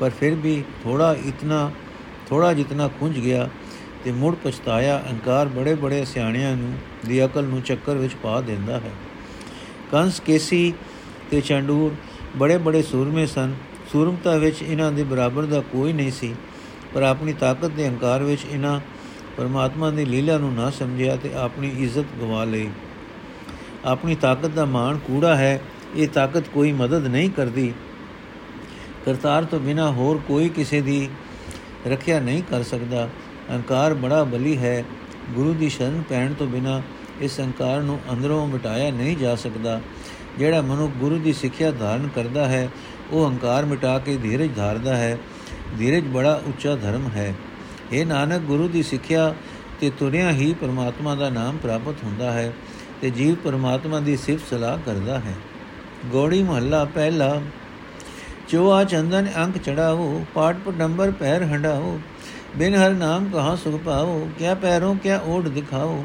ਪਰ 0.00 0.10
ਫਿਰ 0.10 0.34
ਵੀ 0.34 0.62
ਥੋੜਾ 0.84 1.16
ਇਤਨਾ 1.26 1.70
ਥੋੜਾ 2.28 2.52
ਜਿਤਨਾ 2.52 2.88
ਖੁੰਝ 2.88 3.18
ਗਿਆ 3.18 3.48
ਤੇ 4.04 4.12
ਮੁੜ 4.12 4.34
ਪਛਤਾਇਆ, 4.44 5.02
ਅਹੰਕਾਰ 5.06 5.48
ਬੜੇ 5.48 5.74
ਬੜੇ 5.74 6.04
ਸਿਆਣਿਆਂ 6.04 6.56
ਨੂੰ, 6.56 6.72
ਦੀ 7.06 7.24
ਅਕਲ 7.24 7.44
ਨੂੰ 7.44 7.62
ਚੱਕਰ 7.62 7.94
ਵਿੱਚ 7.94 8.14
ਪਾ 8.14 8.40
ਦਿੰਦਾ 8.40 8.78
ਹੈ। 8.80 8.90
ਕੰਸ, 9.92 10.20
ਕੇਸੀ 10.20 10.72
ਤੇ 11.30 11.40
ਚੰਡੂਰ 11.40 11.94
ਬੜੇ 12.36 12.56
ਬੜੇ 12.58 12.82
ਸੂਰਮੇ 12.82 13.26
ਸਨ। 13.26 13.54
ਸੂਰਮਤਾ 13.92 14.36
ਵਿੱਚ 14.36 14.62
ਇਹਨਾਂ 14.62 14.92
ਦੇ 14.92 15.02
ਬਰਾਬਰ 15.02 15.42
ਦਾ 15.42 15.60
ਕੋਈ 15.60 15.92
ਨਹੀਂ 15.92 16.12
ਸੀ, 16.12 16.34
ਪਰ 16.94 17.02
ਆਪਣੀ 17.02 17.32
ਤਾਕਤ 17.32 17.66
ਦੇ 17.66 17.88
ਹੰਕਾਰ 17.88 18.22
ਵਿੱਚ 18.22 18.40
ਇਹਨਾਂ 18.50 18.80
ਪਰਮਾਤਮਾ 19.36 19.90
ਦੀ 19.90 20.04
ਲੀਲਾ 20.04 20.38
ਨੂੰ 20.38 20.54
ਨਾ 20.54 20.70
ਸਮਝਿਆ 20.70 21.16
ਤੇ 21.16 21.34
ਆਪਣੀ 21.34 21.72
ਇੱਜ਼ਤ 21.78 22.04
ਗਵਾ 22.20 22.44
ਲਈ। 22.44 22.68
ਆਪਣੀ 23.84 24.14
ਤਾਕਤ 24.14 24.46
ਦਾ 24.46 24.64
ਮਾਣ 24.64 24.98
ਕੂੜਾ 24.98 25.36
ਹੈ, 25.36 25.60
ਇਹ 25.96 26.08
ਤਾਕਤ 26.08 26.48
ਕੋਈ 26.48 26.72
ਮਦਦ 26.72 27.06
ਨਹੀਂ 27.06 27.30
ਕਰਦੀ। 27.30 27.74
ਕਰਤਾਰ 29.06 29.44
ਤੋਂ 29.44 29.60
ਬਿਨਾ 29.60 29.90
ਹੋਰ 29.90 30.20
ਕੋਈ 30.28 30.48
ਕਿਸੇ 30.48 30.80
ਦੀ 30.80 31.08
ਰੱਖਿਆ 31.86 32.20
ਨਹੀਂ 32.20 32.42
ਕਰ 32.42 32.62
ਸਕਦਾ। 32.62 33.08
ਅਹੰਕਾਰ 33.50 33.94
ਬੜਾ 33.94 34.24
ਬਲੀ 34.24 34.56
ਹੈ। 34.58 34.84
ਗੁਰੂ 35.30 35.54
ਦੀ 35.54 35.68
ਸ਼ਰਨ 35.68 36.02
ਪੈਣ 36.08 36.34
ਤੋਂ 36.34 36.46
ਬਿਨਾ 36.46 36.82
ਇਸ 37.20 37.40
ਅਹੰਕਾਰ 37.40 37.80
ਨੂੰ 37.80 38.00
ਅੰਦਰੋਂ 38.12 38.46
ਮਿਟਾਇਆ 38.46 38.90
ਨਹੀਂ 38.90 39.16
ਜਾ 39.16 39.34
ਸਕਦਾ। 39.34 39.80
ਜਿਹੜਾ 40.38 40.60
ਮਨੁੱਖ 40.60 40.92
ਗੁਰੂ 40.92 41.18
ਦੀ 41.18 41.32
ਸਿੱਖਿਆ 41.32 41.70
ਧਾਰਨ 41.70 42.08
ਕਰਦਾ 42.08 42.48
ਹੈ, 42.48 42.68
ਉਹ 43.10 43.30
ਹੰਕਾਰ 43.30 43.64
ਮਿਟਾ 43.64 43.98
ਕੇ 43.98 44.16
ਧੀਰਜ 44.16 44.56
ਧਾਰਦਾ 44.56 44.96
ਹੈ। 44.96 45.18
ਧੀਰਜ 45.78 46.04
ਬੜਾ 46.04 46.42
ਉੱਚਾ 46.46 46.76
ਧਰਮ 46.76 47.08
ਹੈ। 47.08 47.34
ਇਹ 47.92 48.06
ਨਾਨਕ, 48.06 48.42
ਗੁਰੂ 48.42 48.68
ਦੀ 48.68 48.82
ਸਿੱਖਿਆ 48.82 49.34
ਤੇ 49.80 49.90
ਤੁਰਿਆ 49.90 50.30
ਹੀ 50.30 50.52
ਪਰਮਾਤਮਾ 50.54 51.14
ਦਾ 51.14 51.28
ਨਾਮ 51.30 51.56
ਪ੍ਰਾਪਤ 51.56 52.02
ਹੁੰਦਾ 52.04 52.32
ਹੈ 52.32 52.52
ਤੇ 53.02 53.10
ਜੀਵ 53.10 53.34
ਪਰਮਾਤਮਾ 53.34 54.00
ਦੀ 54.00 54.16
ਸਿਫਤ 54.16 54.48
ਸਲਾਹ 54.50 54.78
ਕਰਦਾ 54.86 55.18
ਹੈ। 55.18 55.34
ਗੋੜੀ 56.06 56.42
ਮਹੱਲਾ 56.42 56.84
ਪਹਿਲਾ 56.84 57.40
ਚੋਆ 58.48 58.82
ਚੰਦਨ 58.84 59.26
ਅੰਕ 59.36 59.58
ਚੜਾਓ 59.58 60.24
ਪਾਟ 60.34 60.56
ਪਟੰਬਰ 60.66 61.10
ਪੈਰ 61.10 61.42
ਹੰਡਾਓ, 61.42 61.98
ਬਿਨ 62.56 62.74
ਹਰ 62.74 62.90
ਨਾਮ 62.90 63.28
ਕਹਾਂ 63.30 63.56
ਸੁਖ 63.56 63.80
ਪਾਓ, 63.80 64.28
ਕਿਆ 64.38 64.54
ਪੈਰੋਂ 64.54 64.94
ਕਿਆ 64.94 65.20
ਓਢ 65.26 65.48
ਦਿਖਾਓ, 65.48 66.04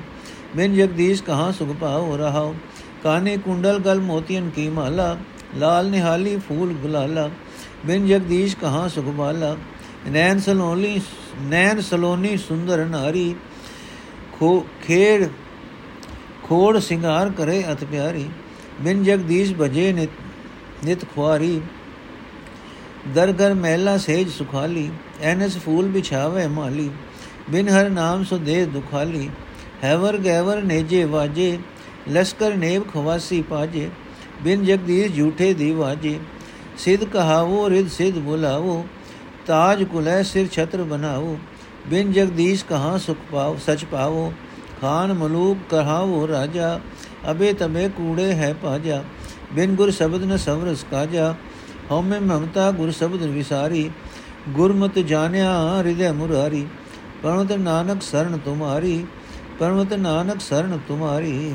ਬਿਨ 0.56 0.76
ਜਗਦੀਸ਼ 0.76 1.24
ਕਹਾਂ 1.24 1.52
ਸੁਖ 1.52 1.76
ਪਾਓ 1.76 2.18
ਰਹਾਓ, 2.18 2.56
ਕਾਨੇ 3.04 3.38
ਕੁੰਡਲ 3.38 3.80
ਗਲ 3.80 4.00
ਮੋਤੀਨ 4.00 4.50
ਕੀ 4.50 4.68
ਮਾਲਾ, 4.70 5.18
ਲਾਲ 5.56 5.90
ਨਿਹਾਲੀ 5.90 6.38
ਫੂਲ 6.38 6.74
ਗੁਲਾਲਾ, 6.74 7.30
ਬਿਨ 7.86 8.08
ਜਗਦੀਸ਼ 8.08 8.56
ਕਹਾਂ 8.56 8.88
ਸੁਖ 8.90 9.06
ਬਾਲਾ 9.06 9.56
ਨੈਣ 10.12 10.40
ਸਲੋਨੀ 10.40 11.00
ਨੈਣ 11.42 11.82
ਸਲੋਨੀ 11.82 12.36
ਸੁੰਦਰ 12.38 12.86
ਨਾਰੀ 12.86 13.36
ਖੋ, 14.40 14.66
ਖੇੜ, 14.88 15.28
ਖੋੜ 16.44 16.78
ਸਿੰਗਾਰ 16.80 17.30
ਕਰੇ 17.30 17.64
ਅਤ 17.72 17.84
ਪਿਆਰੀ, 17.84 18.26
ਬਿਨ 18.82 19.04
ਜਗਦੀਸ਼ 19.04 19.54
ਭਜੇ 19.54 19.92
ਨਿਤ 19.94 20.10
ਨਿਤ 20.86 21.06
ਖੁਆਰੀ, 21.16 21.62
ਦਰਗਰ 23.16 23.54
ਮਹਿਲਾ 23.54 23.98
ਸੇਜ 23.98 24.30
ਸੁਖਾਲੀ, 24.30 24.90
ਐਨਸ 25.22 25.58
ਫੂਲ 25.58 25.88
ਬਿਛਾਵੇ 25.88 26.48
ਮਾਲੀ, 26.48 26.90
ਬਿਨ 27.50 27.70
ਹਰ 27.70 27.90
ਨਾਮ 27.90 28.24
ਸੋ 28.24 28.38
ਦੇ 28.38 28.66
ਦੁਖਾਲੀ, 28.66 29.30
ਹੈਵਰ 29.84 30.18
ਗੈਵਰ 30.18 30.62
ਨੇਜੇ 30.64 31.04
ਵਾਜੇ, 31.06 31.58
ਲਸ਼ਕਰ 32.10 32.56
ਨੇਵ 32.56 32.84
ਖਵਾਸੀ 32.84 33.42
ਪਾਜੇ, 33.42 33.90
ਬਿਨ 34.44 34.66
ਜਗਦੀਸ਼ 34.66 35.16
ਝੂਠੇ 35.16 35.54
ਦੀ 35.54 35.72
ਵਾਜੇ, 35.72 36.20
ਸਿਧ 36.78 37.04
ਕਹਾਵੋ 37.04 37.70
ਰਿਦ 37.70 37.90
ਸਿਧ 37.90 38.18
ਬੁਲਾਵੋ 38.20 38.86
ਤਾਜ 39.48 39.84
ਕੁਲੈ 39.84 40.22
ਸਿਰ 40.24 40.48
ਛਤਰ 40.48 40.84
ਬਨਾਵੋ 40.84 41.38
ਬਿਨ 41.90 42.12
ਜਗਦੀਸ਼ 42.12 42.64
ਕਹਾ 42.66 42.98
ਸੁਖ 42.98 43.18
ਪਾਓ, 43.32 43.58
ਸਚ 43.58 43.86
ਪਾਵੋ, 43.86 44.32
ਖਾਨ 44.82 45.14
ਮਲੂਕ 45.14 45.58
ਕਹਾਵੋ 45.70 46.28
ਰਾਜਾ, 46.28 46.80
ਅਬੇ 47.32 47.54
ਤਬੇ 47.54 47.88
ਕੂੜੇ 47.90 48.32
ਹੈ 48.34 48.54
ਪਾਜਾ 48.54 49.04
ਬਿਨ 49.54 49.76
ਗੁਰ 49.76 49.92
ਸ਼ਬਦ 49.92 50.24
ਨ 50.24 50.38
ਸਵਰਸ 50.38 50.86
ਕਾਜਾ, 50.92 51.34
ਹਉਮੈ 51.92 52.20
ਮਮਤਾ 52.20 52.72
ਗੁਰ 52.72 52.92
ਸ਼ਬਦ 52.92 53.24
ਵਿਸਾਰੀ, 53.24 53.90
ਗੁਰਮਤਿ 54.50 55.04
ਜਾਣਿਆ 55.04 55.52
ਹਿਰਦੈ 55.78 56.12
ਮੁਰਾਰੀ, 56.12 56.66
ਪਰਮਤ 57.24 57.52
ਨਾਨਕ 57.52 58.02
ਸਰਨ 58.02 58.38
ਤੁਮਾਰੀ, 58.38 59.06
ਪਰਮਤ 59.60 59.94
ਨਾਨਕ 59.94 60.42
ਸਰਨ 60.42 60.80
ਤੁਮਾਰੀ। 60.88 61.54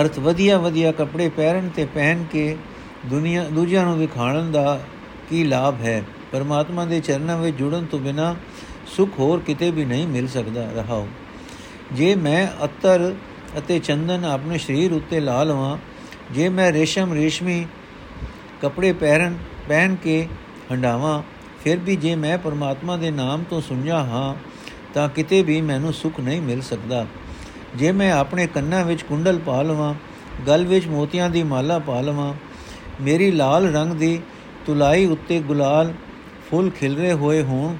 ਅਰਥ 0.00 0.18
ਵਧੀਆ 0.18 0.58
ਵਧੀਆ 0.58 0.92
ਕੱਪੜੇ 0.92 1.28
ਪਹਿਰਨ 1.28 1.68
ਤੇ 1.68 1.84
ਪਹਿਨ 1.84 2.24
ਕੇ 2.32 2.56
ਦੁਨੀਆ, 3.10 3.44
ਦੂਜਿਆਂ 3.44 3.84
ਨੂੰ 3.84 3.98
ਵਿਖਾਣਨ 3.98 4.52
ਦਾ 4.52 4.80
ਕੀ 5.30 5.44
ਲਾਭ 5.44 5.80
ਹੈ? 5.80 6.02
ਪਰਮਾਤਮਾ 6.32 6.84
ਦੇ 6.84 7.00
ਚਰਨਾਂ 7.00 7.36
ਵਿੱਚ 7.38 7.56
ਜੁੜਨ 7.56 7.84
ਤੋਂ 7.84 7.98
ਬਿਨਾ 7.98 8.34
ਸੁਖ 8.86 9.10
ਹੋਰ 9.18 9.40
ਕਿਤੇ 9.40 9.70
ਵੀ 9.70 9.84
ਨਹੀਂ 9.84 10.06
ਮਿਲ 10.06 10.28
ਸਕਦਾ 10.28 10.70
ਰਹਾਓ 10.76 11.08
ਜੇ 11.92 12.14
ਮੈਂ 12.14 12.46
ਅਤਰ 12.64 13.14
ਅਤੇ 13.58 13.78
ਚੰਦਨ 13.78 14.24
ਆਪਣੇ 14.24 14.58
ਸਰੀਰ 14.58 14.92
ਉੱਤੇ 14.92 15.20
ਲਾ 15.20 15.42
ਲਵਾਂ, 15.44 15.76
ਜੇ 16.32 16.48
ਮੈਂ 16.48 16.72
ਰੇਸ਼ਮ, 16.72 17.12
ਰੇਸ਼ਮੀ 17.12 17.66
ਕੱਪੜੇ 18.62 18.92
ਪਹਿਰਨ, 18.92 19.36
ਪਹਿਨ 19.68 19.94
ਕੇ 19.94 20.28
ਹੰਡਾਵਾਂ 20.72 21.22
ਫਿਰ 21.64 21.78
ਵੀ 21.78 21.96
ਜੇ 21.96 22.14
ਮੈਂ 22.14 22.38
ਪਰਮਾਤਮਾ 22.38 22.96
ਦੇ 22.96 23.10
ਨਾਮ 23.10 23.44
ਤੋਂ 23.50 23.60
ਸੁਣਿਆ 23.60 23.98
ਹਾਂ, 23.98 24.34
ਤਾਂ 24.94 25.08
ਕਿਤੇ 25.08 25.42
ਵੀ 25.42 25.60
ਮੈਨੂੰ 25.60 25.92
ਸੁਖ 25.92 26.20
ਨਹੀਂ 26.20 26.40
ਮਿਲ 26.42 26.60
ਸਕਦਾ। 26.62 27.06
ਜੇ 27.76 27.92
ਮੈਂ 27.92 28.12
ਆਪਣੇ 28.12 28.46
ਕੰਨਾਂ 28.46 28.84
ਵਿੱਚ 28.84 29.02
ਕੁੰਡਲ 29.02 29.38
ਪਾ 29.38 29.62
ਲਵਾਂ, 29.62 29.94
ਗਲ 30.46 30.64
ਵਿੱਚ 30.66 30.86
ਮੋਤੀਆਂ 30.86 31.30
ਦੀ 31.30 31.42
ਮਾਲਾ 31.42 31.78
ਪਾ 31.78 32.00
ਲਵਾਂ 32.00 32.34
ਮੇਰੀ 33.00 33.30
ਲਾਲ 33.30 33.72
ਰੰਗ 33.72 33.92
ਦੀ 33.92 34.20
ਤੁਲਾਈ 34.66 35.06
ਉੱਤੇ 35.06 35.40
ਗੁਲਾਲ 35.40 35.92
ਫੁੱਲ 36.50 36.70
ਖਿਲਰੇ 36.70 37.12
ਹੋਏ 37.12 37.42
ਹੋਣ, 37.42 37.76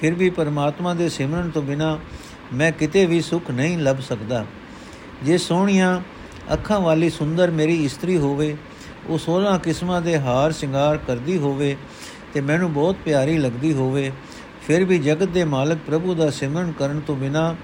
ਫਿਰ 0.00 0.14
ਵੀ 0.14 0.30
ਪਰਮਾਤਮਾ 0.30 0.94
ਦੇ 0.94 1.08
ਸਿਮਰਨ 1.08 1.50
ਤੋਂ 1.50 1.62
ਬਿਨਾ 1.62 1.98
ਮੈਂ 2.52 2.72
ਕਿਤੇ 2.72 3.06
ਵੀ 3.06 3.20
ਸੁਖ 3.20 3.50
ਨਹੀਂ 3.50 3.78
ਲੱਭ 3.78 3.98
ਸਕਦਾ। 3.98 4.44
ਜੇ 5.22 5.38
ਸੋਹਣੀਆਂ 5.38 6.00
ਅੱਖਾਂ 6.52 6.80
ਵਾਲੀ 6.80 7.10
ਸੁੰਦਰ 7.10 7.50
ਮੇਰੀ 7.50 7.84
ਇਸਤਰੀ 7.84 8.16
ਹੋਵੇ, 8.16 8.56
ਉਹ 9.08 9.18
16 9.18 9.56
ਕਿਸਮਾਂ 9.58 10.00
ਦੇ 10.02 10.18
ਹਾਰ 10.18 10.52
ਸ਼ਿੰਗਾਰ 10.52 10.96
ਕਰਦੀ 10.96 11.38
ਹੋਵੇ 11.38 11.76
ਤੇ 12.34 12.40
ਮੈਨੂੰ 12.40 12.72
ਬਹੁਤ 12.72 12.96
ਪਿਆਰੀ 13.04 13.38
ਲੱਗਦੀ 13.38 13.72
ਹੋਵੇ, 13.72 14.12
ਫਿਰ 14.66 14.84
ਵੀ 14.84 14.98
ਜਗਤ 14.98 15.28
ਦੇ 15.28 15.44
ਮਾਲਕ 15.44 15.78
ਪ੍ਰਭੂ 15.86 16.14
ਦਾ 16.14 16.30
ਸਿਮਰਨ 16.30 16.72
ਕਰਨ 16.72 17.00
ਤੋਂ 17.00 17.16
ਬਿਨਾ 17.16 17.54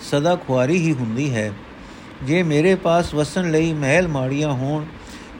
ਸਦਾ 0.00 0.36
ਖੁਆਰੀ 0.36 0.78
ਹੀ 0.78 0.92
ਹੁੰਦੀ 0.92 1.34
ਹੈ। 1.34 1.52
ਜੇ 2.22 2.42
ਮੇਰੇ 2.42 2.74
ਪਾਸ 2.74 3.14
ਵਸਣ 3.14 3.50
ਲਈ 3.50 3.72
ਮਹਿਲ 3.72 4.08
ਮਾੜੀਆਂ 4.08 4.52
ਹੋਣ 4.52 4.84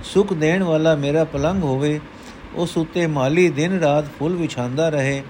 ਸੁਖ 0.04 0.32
ਦੇਣ 0.32 0.62
ਵਾਲਾ 0.62 0.94
ਮੇਰਾ 0.94 1.24
ਪਲੰਗ 1.24 1.62
ਹੋਵੇ, 1.62 2.00
ਉਸ 2.54 2.76
ਉੱਤੇ 2.76 3.06
ਮਾਲੀ 3.06 3.48
ਦਿਨ 3.48 3.78
ਰਾਤ 3.80 4.04
ਫੁੱਲ 4.18 4.34
ਵਿਛਾਉਂਦਾ 4.34 4.88
ਰਹੇ। 4.88 5.22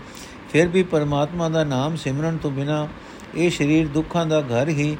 ਫਿਰ 0.52 0.68
ਵੀ 0.68 0.82
ਪਰਮਾਤਮਾ 0.82 1.48
ਦਾ 1.48 1.64
ਨਾਮ 1.64 1.96
ਸਿਮਰਨ 1.96 2.36
ਤੋਂ 2.36 2.50
ਬਿਨਾ 2.50 2.88
ਇਹ 3.34 3.50
ਸਰੀਰ 3.50 3.88
ਦੁੱਖਾਂ 3.88 4.26
ਦਾ 4.26 4.40
ਘਰ 4.40 4.68
ਹੀ 4.68 4.96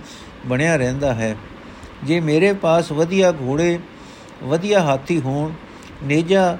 ਬਣਿਆ 0.46 0.76
ਰਹਿੰਦਾ 0.76 1.14
ਹੈ। 1.14 1.36
ਜੇ 2.04 2.20
ਮੇਰੇ 2.20 2.52
ਪਾਸ 2.52 2.92
ਵਧੀਆ 2.92 3.32
ਘੋੜੇ, 3.32 3.78
ਵਧੀਆ 4.42 4.80
ਹਾਥੀ 4.80 5.20
ਹੋਣ, 5.20 5.52
ਨੇਜਾ 6.04 6.58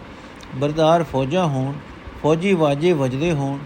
ਬਰਦਾਰ 0.57 1.02
ਫੌਜਾਂ 1.02 1.47
ਹੋਣ, 1.47 1.73
ਫੌਜੀ 2.23 2.52
ਵਾਜੇ 2.52 2.93
ਵਜਦੇ 2.93 3.33
ਹੋਣ, 3.33 3.59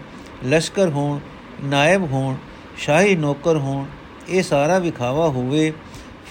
ਲਸ਼ਕਰ 0.45 0.89
ਹੋਣ, 0.89 1.19
ਨਾਇਬ 1.63 2.03
ਹੋਣ, 2.11 2.35
ਸ਼ਾਹੀ 2.77 3.15
ਨੌਕਰ 3.15 3.57
ਹੋਣ, 3.57 3.85
ਇਹ 4.29 4.43
ਸਾਰਾ 4.43 4.79
ਵਿਖਾਵਾ 4.79 5.27
ਹੋਵੇ 5.27 5.73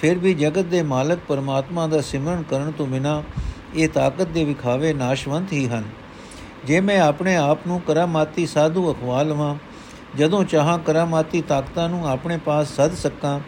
ਫਿਰ 0.05 0.19
ਵੀ 0.19 0.33
ਜਗਤ 0.35 0.65
ਦੇ 0.65 0.83
ਮਾਲਕ 0.83 1.19
ਪਰਮਾਤਮਾ 1.29 1.87
ਦਾ 1.87 2.01
ਸਿਮਰਨ 2.01 2.43
ਕਰਨ 2.43 2.71
ਤੋਂ 2.71 2.87
ਬਿਨਾ 2.87 3.23
ਇਹ 3.75 3.89
ਤਾਕਤ 3.89 4.29
ਦੇ 4.29 4.43
ਵਿਖਾਵੇ 4.45 4.93
ਨਾਸ਼ਵੰਤ 4.93 5.53
ਹੀ 5.53 5.67
ਹਨ। 5.69 5.85
ਜੇ 6.65 6.81
ਮੈਂ 6.81 6.99
ਆਪਣੇ 7.01 7.37
ਆਪ 7.37 7.67
ਨੂੰ 7.67 7.81
ਕਰਾਮਾਤੀ 7.81 8.45
ਸਾਧੂ 8.47 8.93
ਅਖਵਾ 8.93 9.23
ਲਵਾਂ, 9.23 9.55
ਜਦੋਂ 10.17 10.43
ਚਾਹਾਂ 10.45 10.79
ਕਰਾਮਾਤੀ 10.79 11.41
ਤਾਕਤਾਂ 11.43 11.89
ਨੂੰ 11.89 12.09
ਆਪਣੇ 12.09 12.37
ਪਾਸ 12.37 12.75
ਸੱਦ 12.77 12.95
ਸਕਾਂ, 12.95 13.41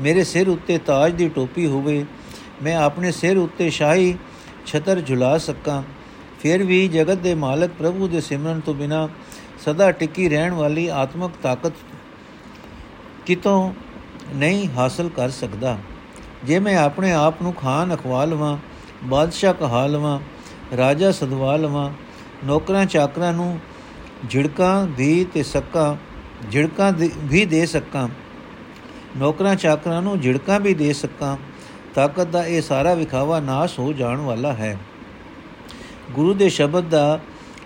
ਮੇਰੇ 0.00 0.24
ਸਿਰ 0.24 0.48
ਉੱਤੇ 0.48 0.78
ਤਾਜ 0.78 1.12
ਦੀ 1.12 1.28
ਟੋਪੀ 1.28 1.66
ਹੋਵੇ, 1.66 2.04
ਮੈਂ 2.62 2.76
ਆਪਣੇ 2.76 3.12
ਸਿਰ 3.12 3.38
ਉੱਤੇ 3.38 3.70
ਸ਼ਾਹੀ 3.70 4.16
ਛਤਰ 4.66 5.00
ਝੁਲਾ 5.00 5.36
ਸਕਾਂ, 5.38 5.82
ਫਿਰ 6.40 6.62
ਵੀ 6.62 6.86
ਜਗਤ 6.88 7.18
ਦੇ 7.18 7.34
ਮਾਲਕ 7.34 7.70
ਪ੍ਰਭੂ 7.78 8.08
ਦੇ 8.08 8.20
ਸਿਮਰਨ 8.20 8.60
ਤੋਂ 8.60 8.74
ਬਿਨਾ 8.74 9.08
ਸਦਾ 9.64 9.90
ਟਿੱਕੀ 9.92 10.28
ਰਹਿਣ 10.28 10.54
ਵਾਲੀ 10.54 10.88
ਆਤਮਿਕ 10.88 11.38
ਤਾਕਤ 11.42 11.72
ਕਿਤੋਂ 13.26 13.72
ਨਹੀਂ 14.34 14.68
ਹਾਸਲ 14.68 15.08
ਕਰ 15.08 15.28
ਸਕਦਾ। 15.28 15.78
ਜੇ 16.44 16.58
ਮੈਂ 16.58 16.76
ਆਪਣੇ 16.76 17.12
ਆਪ 17.12 17.42
ਨੂੰ 17.42 17.52
ਖਾਨ 17.52 17.94
ਅਖਵਾ 17.94 18.24
ਲਵਾਂ 18.24 18.56
ਬਾਦਸ਼ਾਹ 19.04 19.54
ਕਹਾ 19.54 19.86
ਲਵਾਂ 19.86 20.20
ਰਾਜਾ 20.76 21.12
ਸਦਵਾ 21.12 21.56
ਲਵਾਂ 21.56 21.90
ਨੌਕਰਾਂ 22.44 22.86
ਚਾਕਰਾਂ 22.86 23.32
ਨੂੰ 23.32 23.58
ਝਿੜਕਾਂ 24.30 24.86
ਦੀ 24.86 25.24
ਤੇ 25.24 25.42
ਸੱਕਾਂ, 25.42 25.96
ਝਿੜਕਾਂ 26.50 26.92
ਵੀ 27.18 27.44
ਦੇ 27.44 27.66
ਸਕਾਂ, 27.66 28.08
ਨੌਕਰਾਂ 29.16 29.56
ਚਾਕਰਾਂ 29.56 30.02
ਨੂੰ 30.02 30.20
ਝਿੜਕਾਂ 30.20 30.60
ਵੀ 30.60 30.74
ਦੇ 30.74 30.92
ਸਕਾਂ, 30.92 31.36
ਤਾਕਤ 31.94 32.26
ਦਾ 32.26 32.44
ਇਹ 32.46 32.62
ਸਾਰਾ 32.62 32.94
ਵਿਖਾਵਾ 32.94 33.40
ਨਾਸ਼ 33.40 33.78
ਹੋ 33.78 33.92
ਜਾਣ 33.92 34.20
ਵਾਲਾ 34.20 34.52
ਹੈ। 34.52 34.78
ਗੁਰੂ 36.12 36.34
ਦੇ 36.34 36.48
ਸ਼ਬਦ 36.48 36.88
ਦਾ 36.88 37.20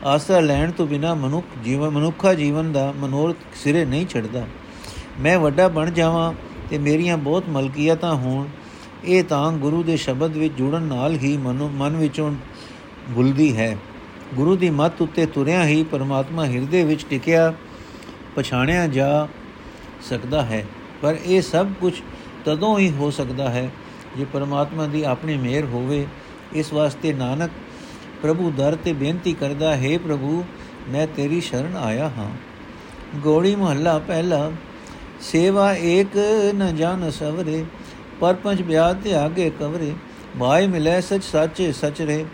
ਆਸਰਾ 0.05 0.41
ਲੈਣ 0.41 0.71
ਤੋਂ 0.71 0.87
ਬਿਨਾ 0.87 1.15
ਮਨੁੱਖ 1.15 1.47
ਜੀਵਨ, 1.65 1.91
ਮਨੁੱਖਾ 1.91 2.35
ਜੀਵਨ 2.35 2.73
ਦਾ 2.73 2.93
ਮਨੋਰਥ 2.97 3.37
ਸਿਰੇ 3.55 3.85
ਨਹੀਂ 3.85 4.07
ਛੱਡਦਾ। 4.07 4.47
ਮੈਂ 5.21 5.39
ਵੱਡਾ 5.39 5.69
ਬਣ 5.69 5.91
ਜਾਵਾਂ 5.91 6.33
ਤੇ 6.71 6.79
ਮੇਰੀਆਂ 6.79 7.17
ਬਹੁਤ 7.17 7.45
ਮਲਕੀਅਤਾਂ 7.49 8.15
ਹੋਣ 8.15 8.47
ਇਹ 9.07 9.25
ਤਾਂ 9.25 9.53
ਗੁਰੂ 9.53 9.83
ਦੇ 9.83 9.97
ਸ਼ਬਦ 9.97 10.37
ਵਿੱਚ 10.37 10.55
ਜੁੜਨ 10.55 10.83
ਨਾਲ 10.83 11.15
ਹੀ 11.15 11.37
ਮਨ 11.37 11.97
ਵਿੱਚੋਂ 11.97 12.33
ਭੁੱਲਦੀ 13.15 13.57
ਹੈ। 13.57 13.77
ਗੁਰੂ 14.35 14.57
ਦੀ 14.57 14.71
ਮੱਤ 14.71 15.03
ਉੱਤੇ 15.03 15.27
ਤੁਰਿਆ 15.27 15.65
ਹੀ 15.67 15.83
ਪਰਮਾਤਮਾ 15.83 16.45
ਹਿਰਦੇ 16.47 16.85
ਵਿੱਚ 16.85 17.05
ਟਿਕਿਆ, 17.11 17.53
ਪਛਾਣਿਆ 18.37 18.87
ਜਾ 18.87 19.29
ਸਕਦਾ 20.03 20.43
ਹੈ। 20.43 20.65
ਪਰ 21.03 21.17
ਇਹ 21.25 21.43
ਸਭ 21.43 21.67
ਕੁਝ 21.81 21.93
ਤਦੋਂ 22.45 22.79
ਹੀ 22.79 22.91
ਹੋ 22.91 23.11
ਸਕਦਾ 23.11 23.51
ਹੈ, 23.51 23.71
ਜੇ 24.17 24.27
ਪਰਮਾਤਮਾ 24.33 24.87
ਦੀ 24.87 25.03
ਆਪਣੀ 25.03 25.37
ਮਿਹਰ 25.37 25.65
ਹੋਵੇ। 25.65 26.07
ਇਸ 26.53 26.73
ਵਾਸਤੇ 26.73 27.13
ਨਾਨਕ 27.13 27.51
ਪ੍ਰਭੂ 28.23 28.53
ਦਰ 28.57 28.77
ਤੇ 28.85 28.93
ਬੇਨਤੀ 28.93 29.33
ਕਰਦਾ, 29.33 29.77
ਹੈ 29.77 29.99
ਪ੍ਰਭੂ, 29.99 30.45
ਮੈਂ 30.89 31.07
ਤੇਰੀ 31.07 31.41
ਸ਼ਰਨ 31.41 31.77
ਆਇਆ 31.77 32.09
ਹਾਂ। 32.09 32.31
ਗੋੜੀ 33.19 33.55
ਮਹੱਲਾ 33.57 33.99
ਪਹਿਲਾ, 33.99 34.51
ਸੇਵਾ 35.21 35.75
ਏਕ 35.75 36.17
ਨ 36.55 36.77
ਜਾਣ 36.77 37.11
ਸਵਰੇ 37.11 37.65
ਪਰਪੰਚ 38.25 38.63
ਬਿਆਦ 38.63 39.01
ਤੇ 39.03 39.15
ਆਗੇ 39.15 39.51
ਕਵਰੇ 39.51 39.93
ਭਾਈ 40.41 40.67
ਮਿਲੇ 40.67 41.01
ਸਚ 41.01 41.25
ਸਾਚੇ 41.25 41.71
ਸਚ 41.73 42.01
ਰੇ 42.03 42.25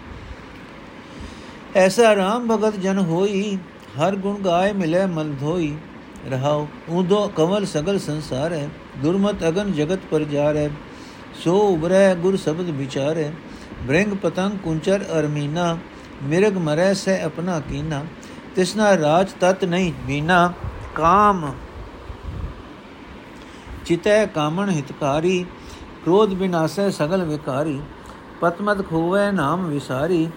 ਐਸਾ 1.77 2.15
ਰਾਮ 2.17 2.47
ਭਗਤ 2.49 2.77
ਜਨ 2.77 2.99
ਹੋਈ, 3.01 3.59
ਹਰ 3.99 4.17
ਗੁਣ 4.17 4.37
ਗਾਏ 4.43 4.73
ਮਿਲੇ 4.73 5.05
ਮਨ 5.07 5.35
ਧੋਈ। 5.41 5.73
ਰਹਾਉ 6.31 6.67
ਉਦੋ 6.91 7.27
ਕਮਲ 7.37 7.65
ਸਗਲ 7.67 7.99
ਸੰਸਾਰ 7.99 8.53
ਹੈ 8.53 8.69
ਦੁਰਮਤ 9.03 9.47
ਅਗਨ 9.49 9.73
ਜਗਤ 9.73 10.01
ਪਰ 10.11 10.25
ਜਾ 10.25 10.53
ਹੈ 10.53 10.71
ਸੋ 11.45 11.57
ਉਬਰੈ 11.69 12.15
ਗੁਰ 12.15 12.37
ਸ਼ਬਦ 12.37 12.71
ਵਿਚਾਰੈ, 12.71 13.31
ਬ੍ਰਿੰਗ 13.83 14.13
ਪਤੰਗ 14.23 14.59
ਕੁੰਚਰ 14.65 15.05
ਅਰਮੀਨਾ। 15.19 15.77
ਮਿਰਗ 16.23 16.57
ਮਰੈ 16.59 16.93
ਸੇ 16.95 17.21
ਆਪਣਾ 17.21 17.59
ਕੀਨਾ, 17.61 18.03
ਤਿਸਨਾ 18.57 18.97
ਰਾਜ 18.99 19.33
ਤਤ 19.41 19.65
ਨਹੀਂ 19.65 19.93
ਬੀਨਾ। 20.07 20.53
ਕਾਮ 20.95 21.53
ਚਿਤੈ 23.87 24.25
ਕਾਮਣ 24.27 24.71
ਹਿਤਕਾਰੀ 24.71 25.45
ਕ੍ਰੋਧ 26.03 26.35
ਬਿਨਾਸੈ 26.35 26.89
ਸਗਲ 26.91 27.25
ਵਿਕਾਰੀ 27.25 27.81
ਪਤਮਤ 28.41 28.81
ਖੋਵੇ 28.89 29.31
ਨਾਮ 29.33 29.67
ਵਿਸਾਰੀ 29.67 30.29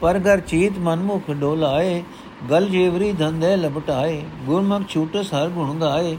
ਪਰ 0.00 0.18
ਘਰ 0.20 0.40
ਚੀਤ 0.40 0.78
ਮਨਮੁਖ 0.78 1.30
ਡੋਲਾਏ 1.30 2.02
ਗਲ 2.50 2.68
ਜੇਵਰੀ 2.68 3.12
ਧੰਦੇ 3.12 3.54
ਲਪਟਾਏ 3.56 4.20
ਗੁਰਮੁਖ 4.46 4.88
ਛੂਟਸ 4.88 5.32
ਹਰ 5.34 5.48
ਗੁਣ 5.48 5.78
ਗਾਏ 5.80 6.16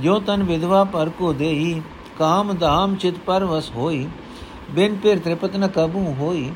ਜੋ 0.00 0.18
ਤਨ 0.18 0.42
ਵਿਧਵਾ 0.42 0.82
ਪਰ 0.84 1.08
ਕੋ 1.18 1.32
ਦੇਈ 1.32 1.80
ਕਾਮ 2.18 2.52
ਧਾਮ 2.52 2.94
ਚਿਤ 2.96 3.18
ਪਰ 3.26 3.44
ਵਸ 3.44 3.70
ਹੋਈ 3.70 4.06
ਬਿਨ 4.70 4.96
ਪਿਰ 4.96 5.18
ਤ੍ਰਿਪਤ 5.18 5.56
ਨ 5.56 5.68
ਕਬੂ 5.68 6.04
ਹੋਈ 6.18 6.50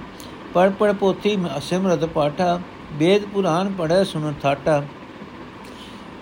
ਪੜ 0.55 0.69
ਪੜ 0.71 0.93
ਪੋਥੀ 0.93 1.37
ਸਿਮਰਤ 1.61 2.05
ਪਾਠਾ 2.05 2.59
ਵੇਦ 2.99 3.25
ਪੁਰਾਨ 3.25 3.73
ਪੜੈ 3.73 4.03
ਸੁਨ 4.05 4.33
ਥਾਟਾ 4.43 4.83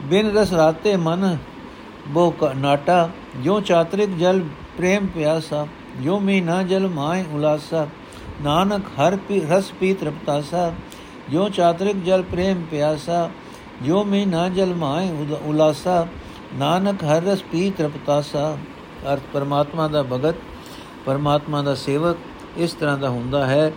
ਬਿਨ 0.02 0.30
ਰਸ 0.30 0.52
ਰਾਤੇ 0.52 0.96
ਮਨ 0.98 1.36
ਬੋ 2.08 2.32
ਨਾਟਾ 2.56 3.08
ਜੋ 3.42 3.60
ਚਾਤਰਿਕ 3.60 4.16
ਜਲ 4.18 4.42
ਪ੍ਰੇਮ 4.78 5.06
ਪਿਆਸਾ 5.06 5.66
ਜੋ 6.02 6.18
ਮੀ 6.20 6.40
ਨਾ 6.40 6.62
ਜਲ 6.62 6.86
ਮਾਇ 6.88 7.22
ਉਲਾਸਾ, 7.32 7.86
ਨਾਨਕ 8.42 8.82
ਹਰ 8.98 9.16
ਪੀ 9.16 9.40
ਰਸ 9.40 9.72
ਪੀ 9.80 9.92
ਤ੍ਰਿਪਤਾਸਾ 9.94 10.72
ਜੋ 11.30 11.48
ਚਾਤਰਿਕ 11.48 12.04
ਜਲ 12.04 12.22
ਪ੍ਰੇਮ 12.22 12.62
ਪਿਆਸਾ 12.70 13.30
ਜੋ 13.82 14.04
ਮੀ 14.04 14.24
ਨਾ 14.24 14.48
ਜਲ 14.48 14.74
ਮਾਇ 14.74 15.08
ਉਲਾਸਾ, 15.44 16.06
ਨਾਨਕ 16.54 17.04
ਹਰ 17.04 17.22
ਰਸ 17.22 17.42
ਪੀ 17.42 17.70
ਤ੍ਰਿਪਤਾਸਾ 17.70 18.56
ਅਰਥ 19.12 19.22
ਪਰਮਾਤਮਾ 19.32 19.88
ਦਾ 19.88 20.02
ਭਗਤ, 20.02 20.34
ਪਰਮਾਤਮਾ 21.06 21.62
ਦਾ 21.62 21.74
ਸੇਵਕ, 21.74 22.16
ਇਸ 22.56 22.72
ਤਰ੍ਹਾਂ 22.72 22.98
ਦਾ 22.98 23.08
ਹੁੰਦਾ 23.08 23.46
ਹੈ। 23.46 23.72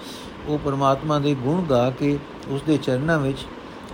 ਉਹ 0.47 0.57
ਪਰਮਾਤਮਾ 0.57 1.19
ਦੇ 1.19 1.33
ਗੁਣ 1.35 1.63
ਗਾ 1.63 1.89
ਕੇ 1.89 2.17
ਉਸ 2.47 2.61
ਦੇ 2.61 2.77
ਚਰਨਾਂ 2.77 3.19
ਵਿੱਚ 3.19 3.45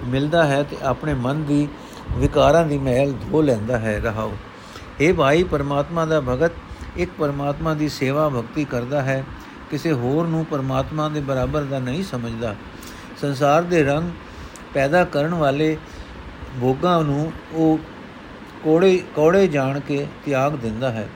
ਮਿਲਦਾ 0.03 0.45
ਹੈ 0.45 0.63
ਤੇ 0.63 0.77
ਆਪਣੇ 0.83 1.13
ਮਨ 1.13 1.43
ਦੀ 1.43 1.67
ਵਿਕਾਰਾਂ 2.11 2.65
ਦੀ 2.65 2.77
ਮਹਿਲ 2.77 3.13
ਧੋ 3.13 3.41
ਲੈਂਦਾ 3.41 3.77
ਹੈ। 3.79 3.99
ਰਹਾਉ 4.03 4.31
ਇਹ 4.99 5.13
ਭਾਈ, 5.13 5.43
ਪਰਮਾਤਮਾ 5.43 6.05
ਦਾ 6.05 6.21
ਭਗਤ 6.21 6.51
ਇੱਕ 6.95 7.11
ਪਰਮਾਤਮਾ 7.17 7.73
ਦੀ 7.73 7.89
ਸੇਵਾ 7.89 8.29
ਭਗਤੀ 8.29 8.63
ਕਰਦਾ 8.65 9.01
ਹੈ, 9.01 9.23
ਕਿਸੇ 9.71 9.91
ਹੋਰ 9.91 10.27
ਨੂੰ 10.27 10.45
ਪਰਮਾਤਮਾ 10.45 11.09
ਦੇ 11.09 11.19
ਬਰਾਬਰ 11.19 11.63
ਦਾ 11.63 11.79
ਨਹੀਂ 11.79 12.03
ਸਮਝਦਾ। 12.03 12.55
ਸੰਸਾਰ 13.21 13.61
ਦੇ 13.61 13.83
ਰੰਗ 13.83 14.09
ਪੈਦਾ 14.73 15.03
ਕਰਨ 15.03 15.33
ਵਾਲੇ 15.33 15.77
ਭੋਗਾਂ 16.61 17.03
ਨੂੰ 17.03 17.31
ਉਹ 17.53 17.79
ਕੋੜੇ 18.63 19.03
ਕੋੜੇ 19.15 19.47
ਜਾਣ 19.47 19.79
ਕੇ 19.79 20.05
ਤਿਆਗ 20.25 20.55
ਦਿੰਦਾ 20.55 20.91
ਹੈ। 20.91 21.07